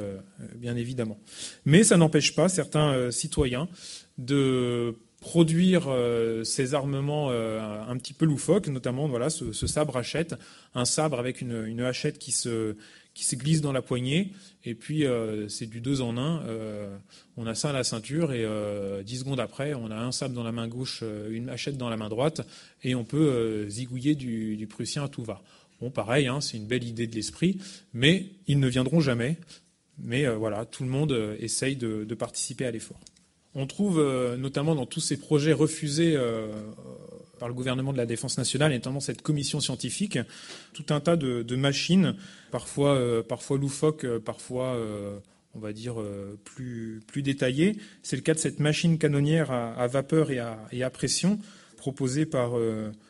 [0.56, 1.20] bien évidemment.
[1.66, 3.68] Mais ça n'empêche pas certains citoyens
[4.18, 10.36] de produire euh, ces armements euh, un petit peu loufoques, notamment voilà ce, sabre hachette,
[10.76, 12.76] un sabre avec une, hachette qui se,
[13.34, 16.44] glisse dans la poignée, et puis euh, c'est du deux en un.
[17.36, 18.46] on a ça à la ceinture, et
[19.04, 21.98] dix secondes après, on a un sabre dans la main gauche, une hachette dans la
[21.98, 22.42] main droite,
[22.84, 25.42] et on peut zigouiller du, prussien à tout va.
[25.82, 27.60] Bon, pareil, hein, c'est une belle idée de l'esprit,
[27.94, 29.38] mais ils ne viendront jamais.
[30.00, 33.00] Mais voilà, tout le monde essaye de participer à l'effort.
[33.60, 36.48] On trouve euh, notamment dans tous ces projets refusés euh,
[37.40, 40.20] par le gouvernement de la Défense nationale, et notamment cette commission scientifique,
[40.74, 42.16] tout un tas de, machines,
[42.52, 43.24] parfois, euh,
[43.60, 44.78] loufoques, parfois,
[45.56, 45.96] on va dire,
[46.44, 47.78] plus, plus détaillées.
[48.04, 51.40] C'est le cas de cette machine canonnière à, vapeur et à, pression,
[51.78, 52.54] proposée par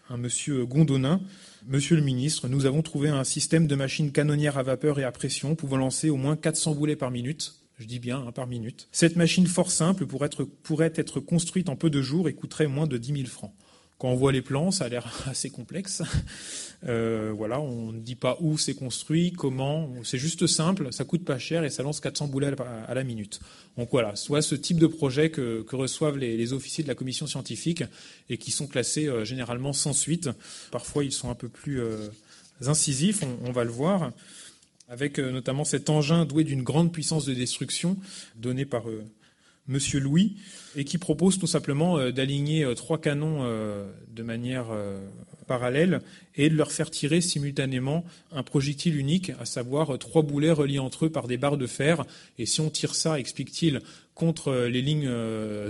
[0.09, 1.21] un monsieur Gondonin.
[1.67, 5.11] Monsieur le ministre, nous avons trouvé un système de machines canonnières à vapeur et à
[5.11, 8.87] pression pouvant lancer au moins 400 boulets par minute je dis bien hein, par minute.
[8.91, 12.67] Cette machine fort simple pourrait être, pourrait être construite en peu de jours et coûterait
[12.67, 13.53] moins de 10 000 francs.
[13.99, 16.03] Quand on voit les plans, ça a l'air assez complexe.
[16.87, 19.91] Euh, voilà, on ne dit pas où c'est construit, comment.
[20.03, 22.51] C'est juste simple, ça coûte pas cher et ça lance 400 boulets
[22.87, 23.39] à la minute.
[23.77, 27.83] Donc voilà, soit ce type de projet que, reçoivent les, officiers de la commission scientifique
[28.29, 30.29] et qui sont classés euh, généralement sans suite.
[30.71, 32.09] Parfois, ils sont un peu plus euh,
[32.65, 34.11] incisifs, on, va le voir
[34.87, 37.97] avec euh, notamment cet engin doué d'une grande puissance de destruction
[38.35, 39.03] donné par euh,
[39.67, 40.37] Monsieur Louis,
[40.77, 44.67] et qui propose tout simplement euh, d'aligner trois canons de manière
[45.45, 45.99] parallèle
[46.35, 51.05] et de leur faire tirer simultanément un projectile unique, à savoir trois boulets reliés entre
[51.05, 52.05] eux par des barres de fer.
[52.37, 53.81] Et si on tire ça, explique-t-il,
[54.15, 55.09] contre les lignes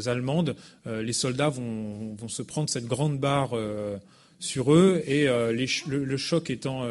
[0.05, 3.55] allemandes, les soldats vont, se prendre cette grande barre
[4.39, 6.87] sur eux et le, choc étant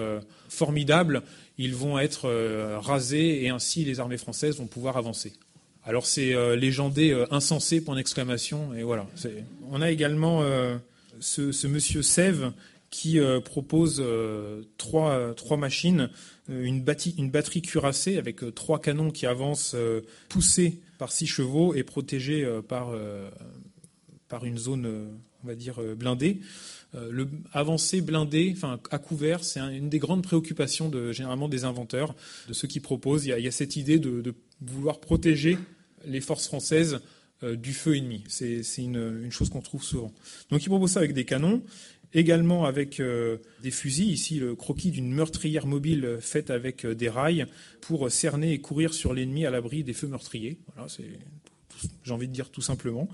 [0.48, 1.22] formidable,
[1.58, 5.32] ils vont être euh, rasés et ainsi les armées françaises vont pouvoir avancer.
[5.84, 9.06] Alors c'est euh, légendé euh, insensé, point d'exclamation, et voilà.
[9.70, 10.42] On a également
[11.20, 12.52] ce, monsieur Sève
[12.90, 14.02] qui propose
[14.78, 16.08] trois, machines,
[16.48, 16.84] une,
[17.18, 19.76] une, batterie cuirassée avec trois canons qui avancent
[20.28, 22.94] poussés par six chevaux et protégés par,
[24.28, 25.10] par une zone,
[25.44, 26.40] on va dire, blindée.
[26.94, 32.14] Euh, le avancer blindé, enfin à couvert, c'est une des grandes préoccupations généralement des inventeurs,
[32.48, 33.26] de ceux qui proposent.
[33.26, 35.58] Il y a, cette idée de, vouloir protéger
[36.06, 37.00] les forces françaises
[37.42, 38.24] euh, du feu ennemi.
[38.28, 40.12] C'est une, chose qu'on trouve souvent.
[40.50, 41.62] Donc ils proposent ça avec des canons,
[42.14, 44.10] également avec euh, des fusils.
[44.10, 47.46] Ici, le croquis d'une meurtrière mobile faite avec des rails
[47.80, 50.58] pour cerner et courir sur l'ennemi à l'abri des feux meurtriers.
[52.04, 53.08] J'ai envie de dire tout simplement.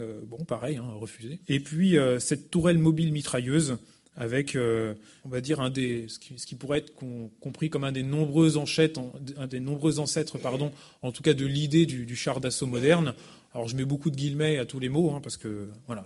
[0.00, 1.40] Euh, bon, pareil, hein, refusé.
[1.48, 3.78] Et puis euh, cette tourelle mobile mitrailleuse
[4.16, 6.92] avec, euh, on va dire, un des, ce qui, pourrait être
[7.40, 11.86] compris comme un des nombreux un des nombreux ancêtres, pardon, en tout cas de l'idée
[11.86, 13.14] du, char d'assaut moderne.
[13.54, 16.04] Alors je mets beaucoup de guillemets à tous les mots, hein, parce que voilà,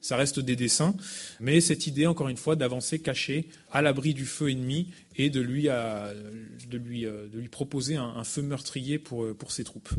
[0.00, 0.94] ça reste des dessins,
[1.40, 5.40] mais cette idée, encore une fois, d'avancer caché à l'abri du feu ennemi et de
[5.40, 9.90] lui, de lui, proposer un, feu meurtrier pour, pour ses troupes.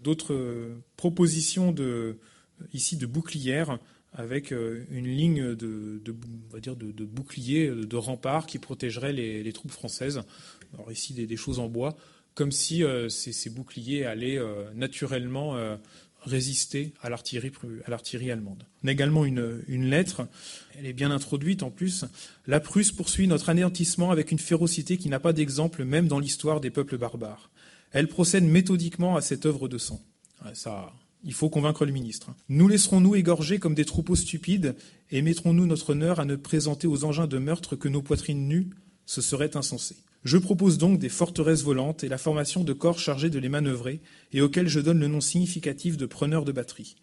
[0.00, 2.18] D'autres propositions de,
[2.72, 3.78] ici de bouclières
[4.12, 9.52] avec une ligne de, on va dire de, de boucliers, de remparts qui protégeraient les,
[9.52, 10.22] troupes françaises.
[10.74, 11.96] Alors ici des, choses en bois,
[12.34, 14.40] comme si ces, ces, boucliers allaient
[14.74, 15.56] naturellement
[16.22, 17.52] résister à l'artillerie,
[17.84, 18.64] à l'artillerie allemande.
[18.82, 20.26] On a également une, une, lettre,
[20.78, 22.04] elle est bien introduite en plus.
[22.46, 26.60] La Prusse poursuit notre anéantissement avec une férocité qui n'a pas d'exemple même dans l'histoire
[26.60, 27.50] des peuples barbares.
[27.92, 30.00] Elle procède méthodiquement à cette œuvre de sang.
[30.54, 30.92] Ça,
[31.24, 32.30] il faut convaincre le ministre.
[32.48, 34.76] Nous laisserons-nous égorger comme des troupeaux stupides
[35.10, 38.70] et mettrons-nous notre honneur à ne présenter aux engins de meurtre que nos poitrines nues?
[39.06, 39.96] Ce serait insensé.
[40.24, 44.00] Je propose donc des forteresses volantes et la formation de corps chargés de les manœuvrer
[44.32, 46.96] et auxquels je donne le nom significatif de preneurs de batterie.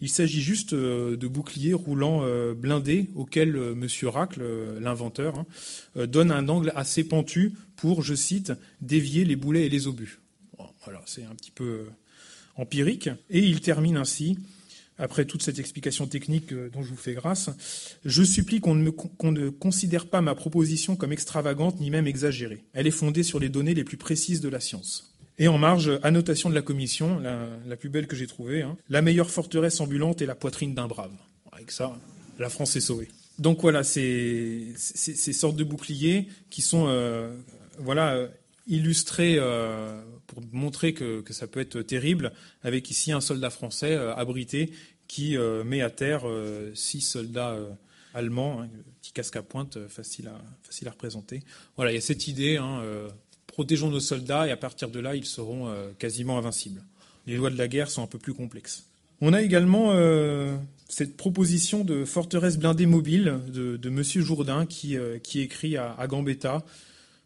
[0.00, 4.08] Il s'agit juste euh, de boucliers roulants euh, blindés auxquels euh, M.
[4.08, 4.42] Racle,
[4.80, 9.86] l'inventeur, hein, donne un angle assez pentu pour, je cite, dévier les boulets et les
[9.86, 10.20] obus.
[10.84, 11.84] voilà, c'est un petit peu
[12.56, 13.08] empirique.
[13.30, 14.36] Et il termine ainsi
[15.00, 17.50] après toute cette explication technique euh, dont je vous fais grâce,
[18.04, 22.62] je supplie qu'on ne, considère pas ma proposition comme extravagante ni même exagérée.
[22.74, 25.14] Elle est fondée sur les données les plus précises de la science.
[25.38, 28.76] Et en marge, annotation de la commission, la, plus belle que j'ai trouvée, hein.
[28.90, 31.12] la meilleure forteresse ambulante est la poitrine d'un brave.
[31.50, 31.98] Avec ça,
[32.38, 33.08] la France est sauvée.
[33.38, 37.34] Donc voilà, ces, sortes de boucliers qui sont euh,
[37.78, 38.28] voilà,
[38.70, 39.38] euh, illustrés
[40.26, 44.72] pour montrer que, ça peut être terrible, avec ici un soldat français abrité
[45.10, 47.68] qui euh, met à terre euh, six soldats euh,
[48.14, 48.68] allemands, hein,
[49.02, 51.42] petit casque à pointe, facile à, facile à représenter.
[51.74, 52.80] Voilà, il y a cette idée, hein,
[53.48, 56.84] protégeons nos soldats et à partir de là, ils seront quasiment invincibles.
[57.26, 58.84] Les lois de la guerre sont un peu plus complexes.
[59.20, 59.92] On a également
[60.88, 64.02] cette proposition de forteresse blindée mobile de, de M.
[64.02, 66.64] Jourdain qui, qui écrit à Gambetta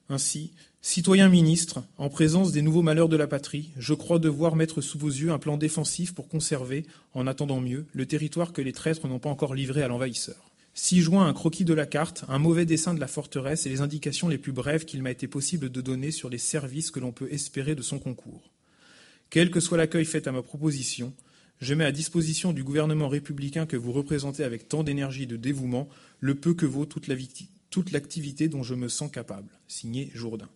[0.09, 0.53] ainsi
[0.87, 4.99] Citoyens ministres, en présence des nouveaux malheurs de la patrie, je crois devoir mettre sous
[4.99, 9.09] vos yeux un plan défensif pour conserver, en attendant mieux, le territoire que les traîtres
[9.09, 10.53] n'ont pas encore livré à l'envahisseur.
[10.75, 13.81] Si joint un croquis de la carte, un mauvais dessin de la forteresse et les
[13.81, 17.12] indications les plus brèves qu'il m'a été possible de donner sur les services que l'on
[17.12, 18.51] peut espérer de son concours.
[19.31, 21.14] Quel que soit l'accueil fait à ma proposition,
[21.62, 25.37] je mets à disposition du gouvernement républicain que vous représentez avec tant d'énergie et de
[25.37, 25.88] dévouement
[26.20, 27.14] le peu que vaut toute la,
[27.75, 29.49] toute l'activité dont je me sens capable.
[29.67, 30.49] Signé Jourdain.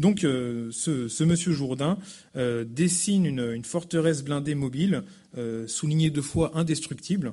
[0.00, 1.98] Donc euh, ce, monsieur Jourdain
[2.34, 5.04] euh, dessine une, forteresse blindée mobile,
[5.36, 7.32] euh, soulignée deux fois indestructible,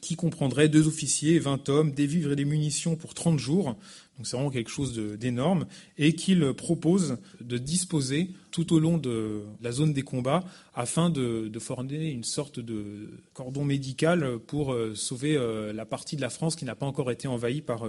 [0.00, 3.76] qui comprendrait deux officiers, 20 hommes, des vivres et des munitions pour 30 jours.
[4.16, 5.66] Donc c'est vraiment quelque chose d'énorme.
[5.98, 11.48] Et qu'il propose de disposer tout au long de la zone des combats afin de,
[11.48, 15.36] de former une sorte de cordon médical pour sauver
[15.74, 17.88] la partie de la France qui n'a pas encore été envahie par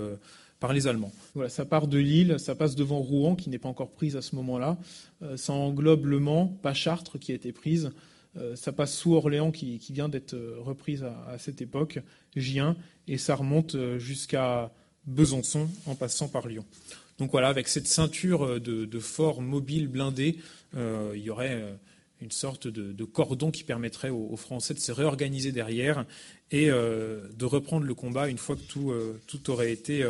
[0.60, 1.12] par les Allemands.
[1.34, 4.22] Voilà, ça part de Lille, ça passe devant Rouen, qui n'est pas encore prise à
[4.22, 4.78] ce moment-là.
[5.22, 7.91] Euh, ça englobe Le Mans, pas Chartres, qui a été prise.
[8.38, 12.00] Euh, ça passe sous Orléans, qui, vient d'être euh, reprise à, cette époque,
[12.36, 12.76] Gien,
[13.08, 14.72] et ça remonte jusqu'à
[15.06, 16.65] Besançon, en passant par Lyon.
[17.18, 20.38] Donc voilà, avec cette ceinture de, forts mobiles blindés,
[20.74, 21.78] il y aurait
[22.21, 26.06] une sorte de, cordon qui permettrait aux, Français de se réorganiser derrière
[26.51, 28.93] et de reprendre le combat une fois que tout,
[29.28, 30.06] tout aurait été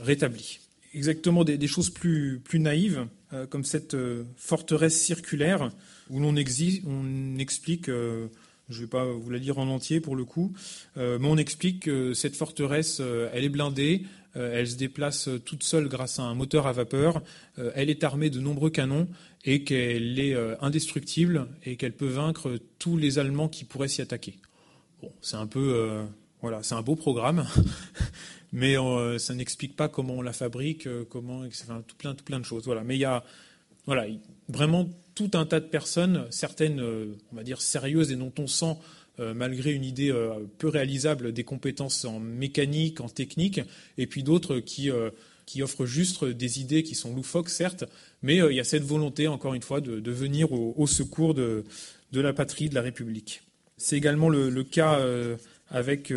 [0.00, 0.60] rétabli.
[0.96, 5.70] Exactement des, choses plus, plus naïves, euh, comme cette euh, forteresse circulaire,
[6.08, 8.28] où l'on on explique, euh,
[8.68, 10.52] je ne vais pas vous la lire en entier pour le coup,
[10.96, 13.00] mais on explique que cette forteresse,
[13.32, 14.02] elle est blindée,
[14.34, 17.22] elle se déplace toute seule grâce à un moteur à vapeur,
[17.74, 19.08] elle est armée de nombreux canons
[19.44, 24.38] et qu'elle est indestructible et qu'elle peut vaincre tous les Allemands qui pourraient s'y attaquer.
[25.00, 26.04] Bon, c'est un peu,
[26.42, 27.46] voilà, c'est un beau programme.
[28.52, 32.40] mais euh, ça n'explique pas comment on la fabrique, euh, comment, tout plein, tout plein
[32.40, 32.64] de choses.
[32.64, 32.84] Voilà.
[32.84, 33.22] Mais il y a,
[33.84, 34.06] voilà,
[34.48, 38.46] vraiment tout un tas de personnes, certaines, euh, on va dire sérieuses et dont on
[38.46, 38.76] sent
[39.34, 40.12] malgré une idée
[40.58, 43.62] peu réalisable des compétences en mécanique, en technique,
[43.96, 44.90] et puis d'autres qui,
[45.46, 47.84] qui offrent juste des idées qui sont loufoques, certes,
[48.20, 51.64] mais il y a cette volonté, encore une fois, de, venir au, secours de,
[52.12, 53.40] de, la patrie, de la République.
[53.78, 55.00] C'est également le, cas
[55.70, 56.12] avec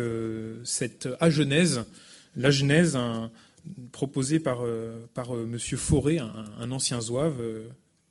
[0.64, 1.86] cette agenèse
[2.36, 2.98] la Genèse,
[3.92, 5.58] proposée par, euh, par euh, M.
[5.58, 7.68] Fauré, un, ancien zouave, euh,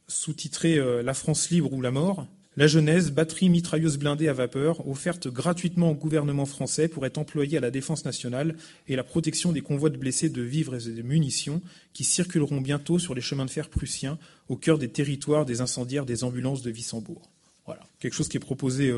[0.10, 2.28] sous-titré La France libre ou la mort.
[2.60, 7.58] La Genèse, batterie mitrailleuse blindée à vapeur, offerte gratuitement au gouvernement français pour être employée
[7.58, 8.58] à la défense nationale
[8.90, 11.62] et la protection des convois de blessés de vivres et de munitions
[11.94, 14.18] qui circuleront bientôt sur les chemins de fer prussiens
[14.50, 17.30] au cœur des territoires des incendiaires des ambulances de Wissembourg.
[17.66, 17.82] Voilà.
[18.00, 18.92] quelque chose qui est proposé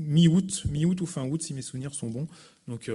[0.00, 2.26] mi-août, mi-août ou fin août, si mes souvenirs sont bons.
[2.66, 2.90] Donc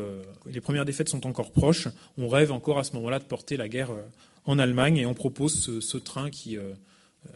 [0.46, 1.88] les premières défaites sont encore proches.
[2.18, 3.92] On rêve encore à ce moment-là de porter la guerre
[4.46, 6.58] en Allemagne et on propose ce, train qui,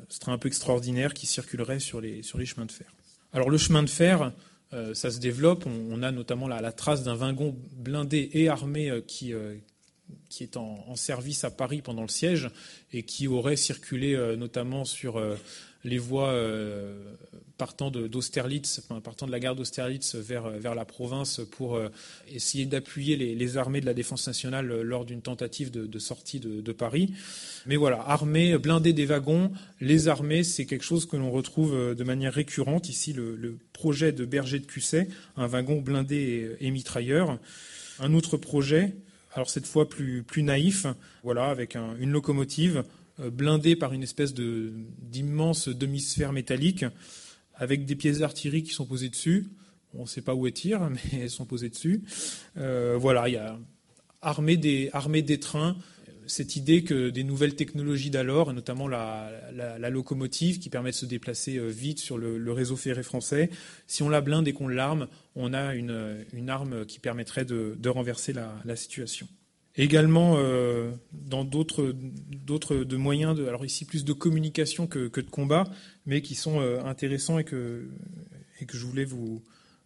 [0.09, 2.93] ce train un peu extraordinaire qui circulerait sur les, sur les chemins de fer.
[3.33, 4.31] Alors le chemin de fer,
[4.93, 5.65] ça se développe.
[5.65, 9.33] On, a notamment la, trace d'un wagon blindé et armé qui,
[10.29, 12.49] qui est en, service à Paris pendant le siège
[12.91, 15.35] et qui aurait circulé euh, notamment sur euh,
[15.83, 17.15] les voies euh,
[17.57, 21.79] partant d'Austerlitz, partant de la gare d'Austerlitz vers, vers la province pour
[22.29, 27.13] essayer d'appuyer les, armées de la défense nationale lors d'une tentative de, sortie de, Paris.
[27.65, 29.51] Mais voilà, armée, blindée des wagons,
[29.81, 32.87] les armées, c'est quelque chose que l'on retrouve de manière récurrente.
[32.87, 37.39] Ici, le, projet de Berger de Cusset, un wagon blindé et mitrailleur.
[37.99, 38.93] Un autre projet,
[39.33, 40.85] alors cette fois plus, plus naïf,
[41.23, 42.83] voilà, avec une locomotive
[43.19, 46.85] euh, blindée par une espèce de, d'immense demi-sphère métallique,
[47.55, 49.47] avec des pièces d'artillerie qui sont posées dessus.
[49.93, 52.03] On ne sait pas où elles tirent, mais elles sont posées dessus.
[52.57, 53.59] Euh, voilà, il y a
[54.21, 55.77] armée des, armée des trains,
[56.29, 61.57] cette idée que des nouvelles technologies d'alors, notamment la, locomotive qui permet de se déplacer
[61.57, 63.49] euh, vite sur le, réseau ferré français,
[63.87, 66.15] si on la blinde et qu'on l'arme, on a une,
[66.47, 69.27] arme qui permettrait de, renverser la, situation.
[69.75, 71.93] Également, euh, dans d'autres,
[72.95, 75.65] moyens, alors ici plus de communication que, de combat,
[76.05, 77.87] mais qui sont euh, intéressants et que,
[78.67, 79.43] je voulais vous,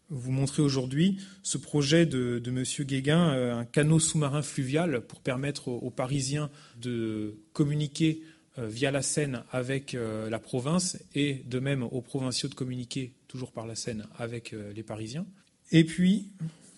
[0.09, 2.63] montrer aujourd'hui ce projet de, de M.
[2.87, 6.49] Guéguin, euh, un canot sous-marin fluvial pour permettre aux, Parisiens
[6.81, 8.23] de communiquer
[8.57, 13.65] via la Seine avec la province et de même aux provinciaux de communiquer toujours par
[13.65, 15.25] la Seine avec les Parisiens.
[15.71, 16.29] Et puis,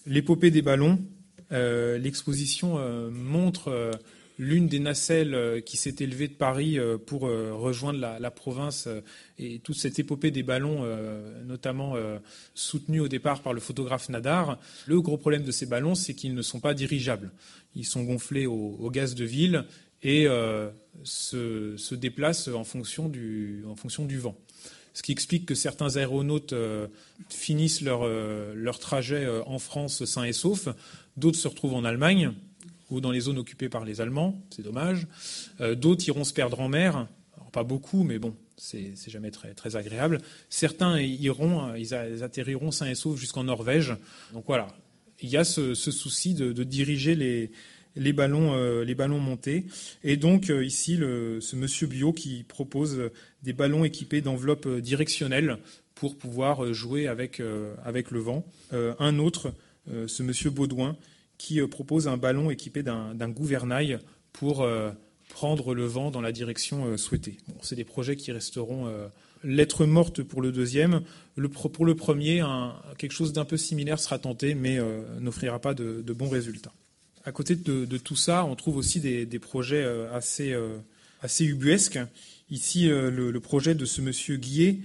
[0.05, 0.99] l'épopée des ballons.
[1.51, 2.77] L'exposition
[3.11, 3.91] montre
[4.37, 8.89] l'une des nacelles euh, qui s'est élevée de Paris euh, pour euh, rejoindre la, province
[9.39, 10.85] et toute cette épopée des ballons,
[11.45, 11.95] notamment
[12.53, 14.59] soutenue au départ par le photographe Nadar.
[14.87, 17.31] Le gros problème de ces ballons, c'est qu'ils ne sont pas dirigeables.
[17.75, 19.63] Ils sont gonflés au, gaz de ville
[20.03, 20.27] et
[21.03, 23.63] se, déplacent en fonction du
[24.17, 24.37] vent.
[24.95, 26.55] Ce qui explique que certains aéronautes
[27.29, 30.69] finissent leur, leur trajet en France sains et saufs,
[31.17, 32.33] d'autres se retrouvent en Allemagne,
[32.89, 35.07] ou dans les zones occupées par les Allemands, c'est dommage.
[35.61, 37.07] Euh, d'autres iront se perdre en mer,
[37.51, 40.19] pas beaucoup, mais bon, c'est jamais très, très agréable.
[40.49, 43.95] Certains iront, ils atterriront sains et saufs jusqu'en Norvège.
[44.33, 44.67] Donc voilà,
[45.21, 47.51] il y a ce, souci de, diriger les,
[47.95, 49.65] les ballons, euh, les ballons montés.
[50.03, 53.11] Et donc euh, ici, ce monsieur Bio qui propose
[53.43, 55.57] des ballons équipés d'enveloppes directionnelles
[55.93, 58.45] pour pouvoir jouer avec, le vent.
[58.73, 59.53] un autre,
[59.87, 60.97] ce monsieur Baudouin,
[61.37, 63.99] qui euh, propose un ballon équipé d'un gouvernail
[64.33, 64.91] pour euh,
[65.29, 67.37] prendre le vent dans la direction euh, souhaitée.
[67.61, 68.87] C'est des projets qui resteront
[69.43, 71.01] lettres mortes pour le deuxième.
[71.71, 72.43] pour le premier,
[72.97, 74.79] quelque chose d'un peu similaire sera tenté, mais
[75.19, 76.73] n'offrira pas de, bons résultats.
[77.25, 80.55] À côté de, tout ça, on trouve aussi des, projets assez,
[81.21, 81.99] assez ubuesques.
[82.51, 84.77] Ici, le, projet de ce monsieur Guillet,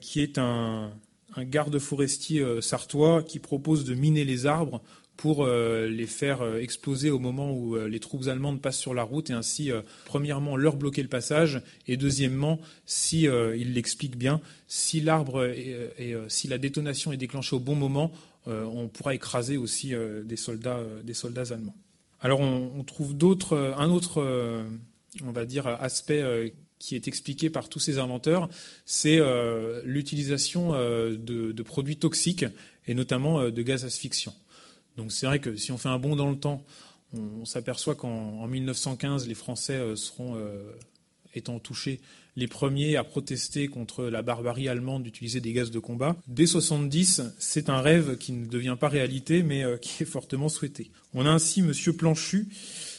[0.00, 0.90] qui est un,
[1.38, 4.82] garde forestier sartois qui propose de miner les arbres
[5.16, 8.94] pour euh, les faire euh, exploser au moment où euh, les troupes allemandes passent sur
[8.94, 9.70] la route et ainsi,
[10.04, 16.48] premièrement, leur bloquer le passage et deuxièmement, si il l'explique bien, si l'arbre et si
[16.48, 18.12] la détonation est déclenchée au bon moment,
[18.46, 19.92] on pourra écraser aussi
[20.24, 21.74] des soldats, des soldats allemands.
[22.24, 24.20] Alors on, trouve d'autres, un autre,
[25.22, 28.48] on va dire, aspect qui est expliqué par tous ces inventeurs,
[28.84, 29.20] c'est
[29.84, 32.46] l'utilisation de, produits toxiques
[32.86, 34.34] et notamment de gaz asphyxiants.
[34.96, 36.64] Donc c'est vrai que si on fait un bond dans le temps,
[37.12, 40.72] on, s'aperçoit qu'en 1915, les Français euh, seront, euh,
[41.34, 42.00] étant touchés,
[42.36, 46.16] les premiers à protester contre la barbarie allemande d'utiliser des gaz de combat.
[46.26, 50.48] Dès 70, c'est un rêve qui ne devient pas réalité, mais euh, qui est fortement
[50.48, 50.90] souhaité.
[51.14, 51.72] On a ainsi M.
[51.96, 52.48] Planchu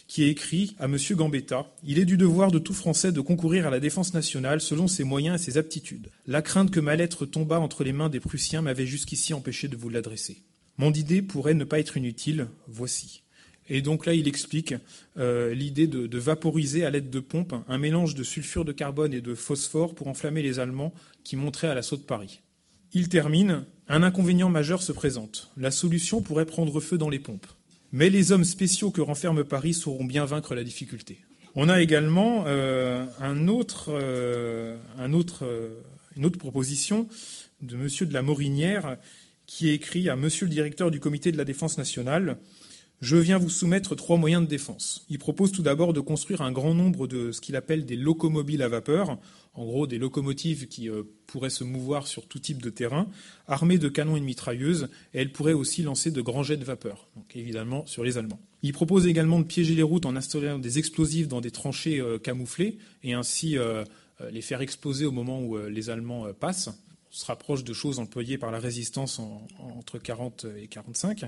[0.08, 0.98] qui écrit à M.
[1.12, 4.88] Gambetta Il est du devoir de tout Français de concourir à la défense nationale selon
[4.88, 6.10] ses moyens et ses aptitudes.
[6.28, 9.76] La crainte que ma lettre tombât entre les mains des Prussiens m'avait jusqu'ici empêché de
[9.76, 10.44] vous l'adresser.
[10.78, 13.25] Mon idée pourrait ne pas être inutile, voici.
[13.68, 14.76] Et donc là, il explique
[15.18, 19.22] euh, l'idée de, vaporiser à l'aide de pompes un mélange de sulfure de carbone et
[19.22, 20.94] de phosphore pour enflammer les Allemands
[21.24, 22.42] qui monteraient à l'assaut de Paris.
[22.94, 25.52] Il termine Un inconvénient majeur se présente.
[25.58, 27.48] La solution pourrait prendre feu dans les pompes.
[27.92, 31.20] Mais les hommes spéciaux que renferme Paris sauront bien vaincre la difficulté.
[31.56, 37.08] On a également euh, un autre, euh, une autre proposition
[37.62, 37.88] de M.
[38.10, 38.98] de la Morinière
[39.46, 42.38] qui écrit à Monsieur le directeur du comité de la défense nationale
[43.02, 45.06] Je viens vous soumettre trois moyens de défense.
[45.10, 48.62] Il propose tout d'abord de construire un grand nombre de ce qu'il appelle des locomobiles
[48.62, 49.18] à vapeur,
[49.54, 53.08] en gros des locomotives qui euh, pourraient se mouvoir sur tout type de terrain,
[53.48, 56.64] armées de canons et de mitrailleuses, et elles pourraient aussi lancer de grands jets de
[56.64, 58.40] vapeur, évidemment sur les Allemands.
[58.64, 62.18] Il propose également de piéger les routes en installant des explosifs dans des tranchées euh,
[62.18, 63.84] camouflées, et ainsi euh,
[64.32, 66.70] les faire exploser au moment où les Allemands passent.
[67.12, 69.20] On se rapproche de choses employées par la résistance
[69.60, 71.26] entre 40 et 45.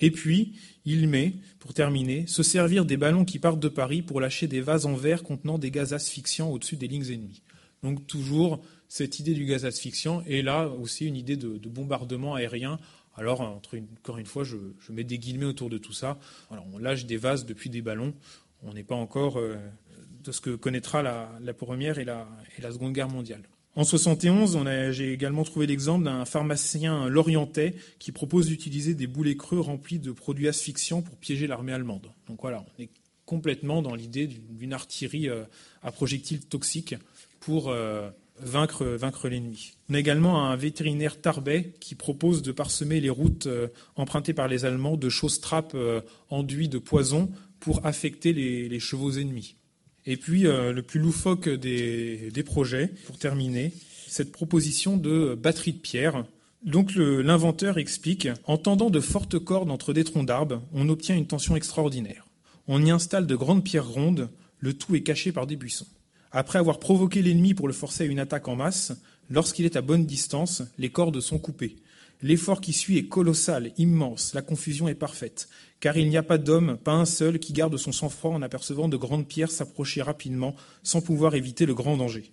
[0.00, 4.20] Et puis, il met, pour terminer, se servir des ballons qui partent de Paris pour
[4.20, 7.42] lâcher des vases en verre contenant des gaz asphyxiants au-dessus des lignes ennemies.
[7.82, 12.78] Donc toujours cette idée du gaz asphyxiant et là aussi une idée de, bombardement aérien.
[13.16, 14.56] Alors, encore une fois, je,
[14.90, 16.18] mets des guillemets autour de tout ça.
[16.50, 18.14] on lâche des vases depuis des ballons.
[18.62, 19.56] On n'est pas encore euh,
[20.24, 22.28] de ce que connaîtra la, Première et la,
[22.58, 23.42] et la Seconde Guerre mondiale.
[23.76, 24.58] En 71,
[24.90, 30.12] j'ai également trouvé l'exemple d'un pharmacien lorientais qui propose d'utiliser des boulets creux remplis de
[30.12, 32.10] produits asphyxiants pour piéger l'armée allemande.
[32.26, 32.88] Donc voilà, on est
[33.26, 35.44] complètement dans l'idée d'une artillerie euh,
[35.82, 36.94] à projectiles toxiques
[37.38, 38.08] pour euh,
[38.40, 39.72] vaincre, vaincre l'ennemi.
[39.90, 44.48] On a également un vétérinaire tarbais qui propose de parsemer les routes euh, empruntées par
[44.48, 45.76] les Allemands de choses trappes
[46.30, 49.56] enduits de poison pour affecter les chevaux ennemis.
[50.06, 53.72] Et puis, euh, le plus loufoque des, projets, pour terminer,
[54.06, 56.24] cette proposition de batterie de pierre.
[56.64, 61.26] Donc l'inventeur explique, en tendant de fortes cordes entre des troncs d'arbres, on obtient une
[61.26, 62.26] tension extraordinaire.
[62.66, 64.28] On y installe de grandes pierres rondes,
[64.58, 65.86] le tout est caché par des buissons.
[66.32, 68.92] Après avoir provoqué l'ennemi pour le forcer à une attaque en masse,
[69.30, 71.76] lorsqu'il est à bonne distance, les cordes sont coupées.
[72.22, 75.48] L'effort qui suit est colossal, immense, la confusion est parfaite,
[75.80, 78.88] car il n'y a pas d'homme, pas un seul, qui garde son sang-froid en apercevant
[78.88, 82.32] de grandes pierres s'approcher rapidement sans pouvoir éviter le grand danger.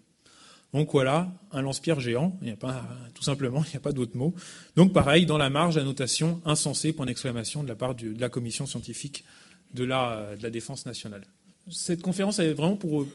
[0.73, 3.91] Donc voilà, un lance-pierre géant, il n'y a pas, tout simplement, il n'y a pas
[3.91, 4.33] d'autre mot.
[4.75, 8.65] Donc pareil, dans la marge, annotation insensée, point d'exclamation de la part de la commission
[8.65, 9.23] scientifique
[9.73, 11.25] de la, défense nationale.
[11.69, 13.05] Cette conférence avait vraiment pour,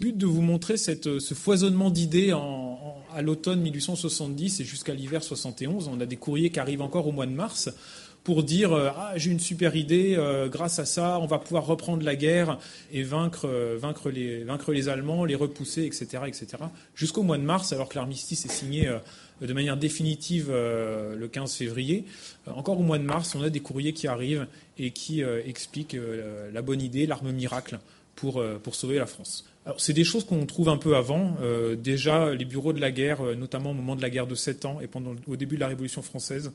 [0.00, 5.88] but de vous montrer ce foisonnement d'idées à l'automne 1870 et jusqu'à l'hiver 71.
[5.88, 7.70] On a des courriers qui arrivent encore au mois de mars
[8.24, 11.66] pour dire euh, ah j'ai une super idée, euh, grâce à ça on va pouvoir
[11.66, 12.58] reprendre la guerre
[12.92, 16.46] et vaincre, euh, vaincre, les, Allemands, les repousser, etc., etc.
[16.94, 18.90] Jusqu'au mois de mars, alors que l'armistice est signé
[19.40, 22.04] de manière définitive le 15 février.
[22.46, 24.46] encore au mois de mars, on a des courriers qui arrivent
[24.78, 25.96] et qui expliquent
[26.52, 27.78] la bonne idée, l'arme miracle
[28.14, 28.42] pour
[28.72, 29.49] sauver la France.
[29.76, 31.36] C'est des choses qu'on trouve un peu avant.
[31.76, 34.80] déjà, les bureaux de la guerre, notamment au moment de la guerre de 7 ans
[34.80, 34.88] et
[35.26, 36.50] au début de la Révolution française,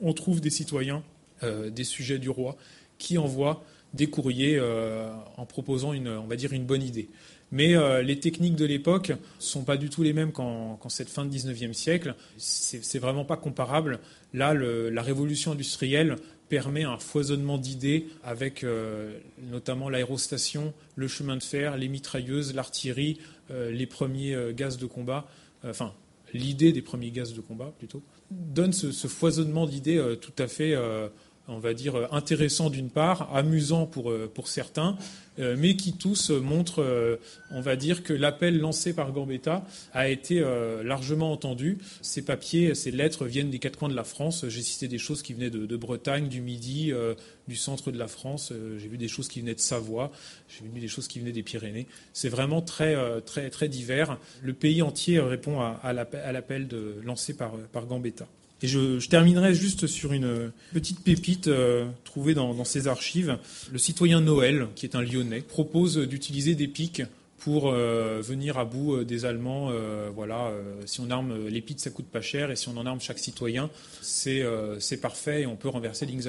[0.00, 1.02] on trouve des citoyens,
[1.42, 2.56] euh, des sujets du roi,
[2.98, 3.62] qui envoient
[3.94, 7.08] des courriers euh, en proposant une, on va dire, une bonne idée.
[7.50, 11.08] Mais euh, les techniques de l'époque ne sont pas du tout les mêmes qu'en, cette
[11.08, 12.14] fin de 19e siècle.
[12.36, 14.00] C'est, c'est vraiment pas comparable.
[14.34, 16.16] Là, la révolution industrielle
[16.48, 18.64] permet un foisonnement d'idées avec
[19.50, 23.18] notamment l'aérostation, le chemin de fer, les mitrailleuses, l'artillerie,
[23.50, 25.26] les premiers gaz de combat,
[25.64, 25.92] enfin
[26.32, 30.74] l'idée des premiers gaz de combat plutôt donne ce, foisonnement d'idées euh, tout à fait,
[30.74, 31.08] euh,
[31.48, 34.96] on va dire, euh, intéressant d'une part, amusant pour, pour certains,
[35.56, 37.18] mais qui tous montrent,
[37.52, 40.44] on va dire, que l'appel lancé par Gambetta a été
[40.82, 41.78] largement entendu.
[42.02, 44.46] Ces papiers, ces lettres viennent des quatre coins de la France.
[44.48, 46.92] J'ai cité des choses qui venaient de, Bretagne, du Midi,
[47.46, 48.52] du centre de la France.
[48.78, 50.10] J'ai vu des choses qui venaient de Savoie.
[50.48, 51.86] J'ai vu des choses qui venaient des Pyrénées.
[52.12, 54.18] C'est vraiment très, très, divers.
[54.42, 56.66] Le pays entier répond à, l'appel
[57.04, 58.26] lancé par Gambetta.
[58.62, 63.38] Et je, terminerai juste sur une petite pépite euh, trouvée dans, ses archives.
[63.70, 67.02] Le citoyen Noël, qui est un Lyonnais, propose d'utiliser des pics
[67.38, 69.70] pour euh, venir à bout euh, des Allemands.
[70.12, 70.52] voilà,
[70.86, 73.18] si on arme les pics, ça coûte pas cher, et si on en arme chaque
[73.18, 73.70] citoyen,
[74.02, 76.22] c'est parfait et on peut renverser les lignes.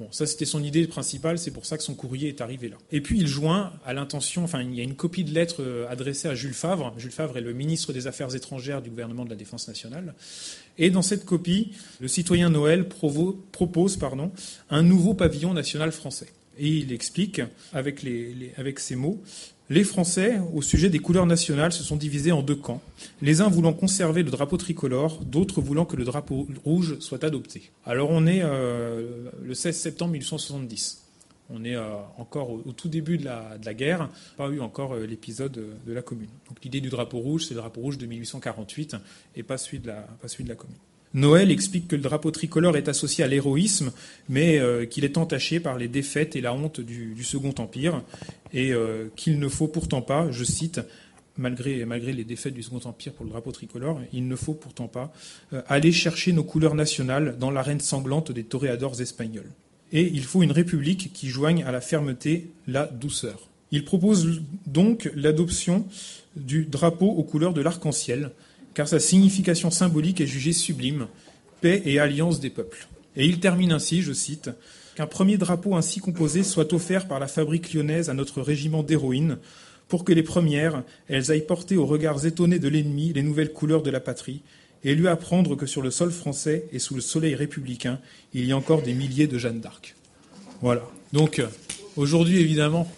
[0.00, 2.76] Bon, ça c'était son idée principale, c'est pour ça que son courrier est arrivé là.
[2.90, 6.28] Et puis il joint à l'intention, enfin il y a une copie de lettre adressée
[6.28, 6.92] à Jules Favre.
[6.96, 10.14] Jules Favre est le ministre des Affaires étrangères du gouvernement de la Défense nationale.
[10.78, 13.98] Et dans cette copie, le citoyen Noël propose
[14.70, 16.28] un nouveau pavillon national français.
[16.58, 17.40] Et il explique
[17.72, 18.04] avec,
[18.56, 19.20] avec ces mots
[19.72, 22.82] les Français, au sujet des couleurs nationales, se sont divisés en deux camps,
[23.22, 27.70] les uns voulant conserver le drapeau tricolore, d'autres voulant que le drapeau rouge soit adopté.
[27.86, 31.00] Alors on est euh, le 16 septembre 1870.
[31.50, 35.52] On est euh, encore au, tout début de la, guerre, pas eu encore euh, l'épisode
[35.86, 36.30] de la Commune.
[36.48, 38.96] Donc l'idée du drapeau rouge, c'est le drapeau rouge de 1848
[39.36, 40.76] et pas celui de la, pas celui de la Commune.
[41.14, 43.92] Noël explique que le drapeau tricolore est associé à l'héroïsme,
[44.30, 48.02] mais euh, qu'il est entaché par les défaites et la honte du, Second Empire,
[48.54, 48.72] et
[49.14, 50.80] qu'il ne faut pourtant pas, je cite,
[51.36, 54.88] malgré, malgré les défaites du Second Empire pour le drapeau tricolore, il ne faut pourtant
[54.88, 55.12] pas
[55.66, 59.50] aller chercher nos couleurs nationales dans l'arène sanglante des toréadors espagnols.
[59.92, 63.48] Et il faut une république qui joigne à la fermeté la douceur.
[63.70, 65.86] Il propose donc l'adoption
[66.36, 68.30] du drapeau aux couleurs de l'arc-en-ciel,
[68.74, 71.06] car sa signification symbolique est jugée sublime,
[71.60, 72.88] paix et alliance des peuples.
[73.16, 74.50] Et il termine ainsi, je cite,
[74.94, 79.38] qu'un premier drapeau ainsi composé soit offert par la fabrique lyonnaise à notre régiment d'héroïnes,
[79.88, 83.82] pour que les premières, elles aillent porter aux regards étonnés de l'ennemi les nouvelles couleurs
[83.82, 84.42] de la patrie,
[84.84, 88.00] et lui apprendre que sur le sol français et sous le soleil républicain,
[88.34, 89.94] il y a encore des milliers de Jeanne d'Arc.
[90.60, 90.82] Voilà.
[91.12, 91.42] Donc,
[91.96, 92.88] aujourd'hui, évidemment,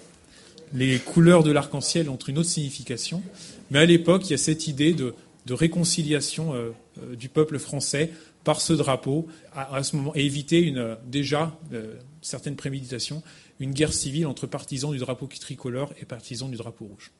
[0.74, 3.22] les couleurs de l'arc-en-ciel ont une autre signification,
[3.70, 5.14] mais à l'époque, il y a cette idée de,
[5.48, 6.70] réconciliation euh,
[7.02, 8.10] euh, du peuple français
[8.44, 13.22] par ce drapeau, à, ce moment, et éviter une, déjà euh, certaines préméditations,
[13.60, 17.12] une guerre civile entre partisans du drapeau tricolore et partisans du drapeau rouge.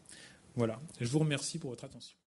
[0.57, 0.79] Voilà.
[1.01, 2.15] Je vous remercie pour votre attention.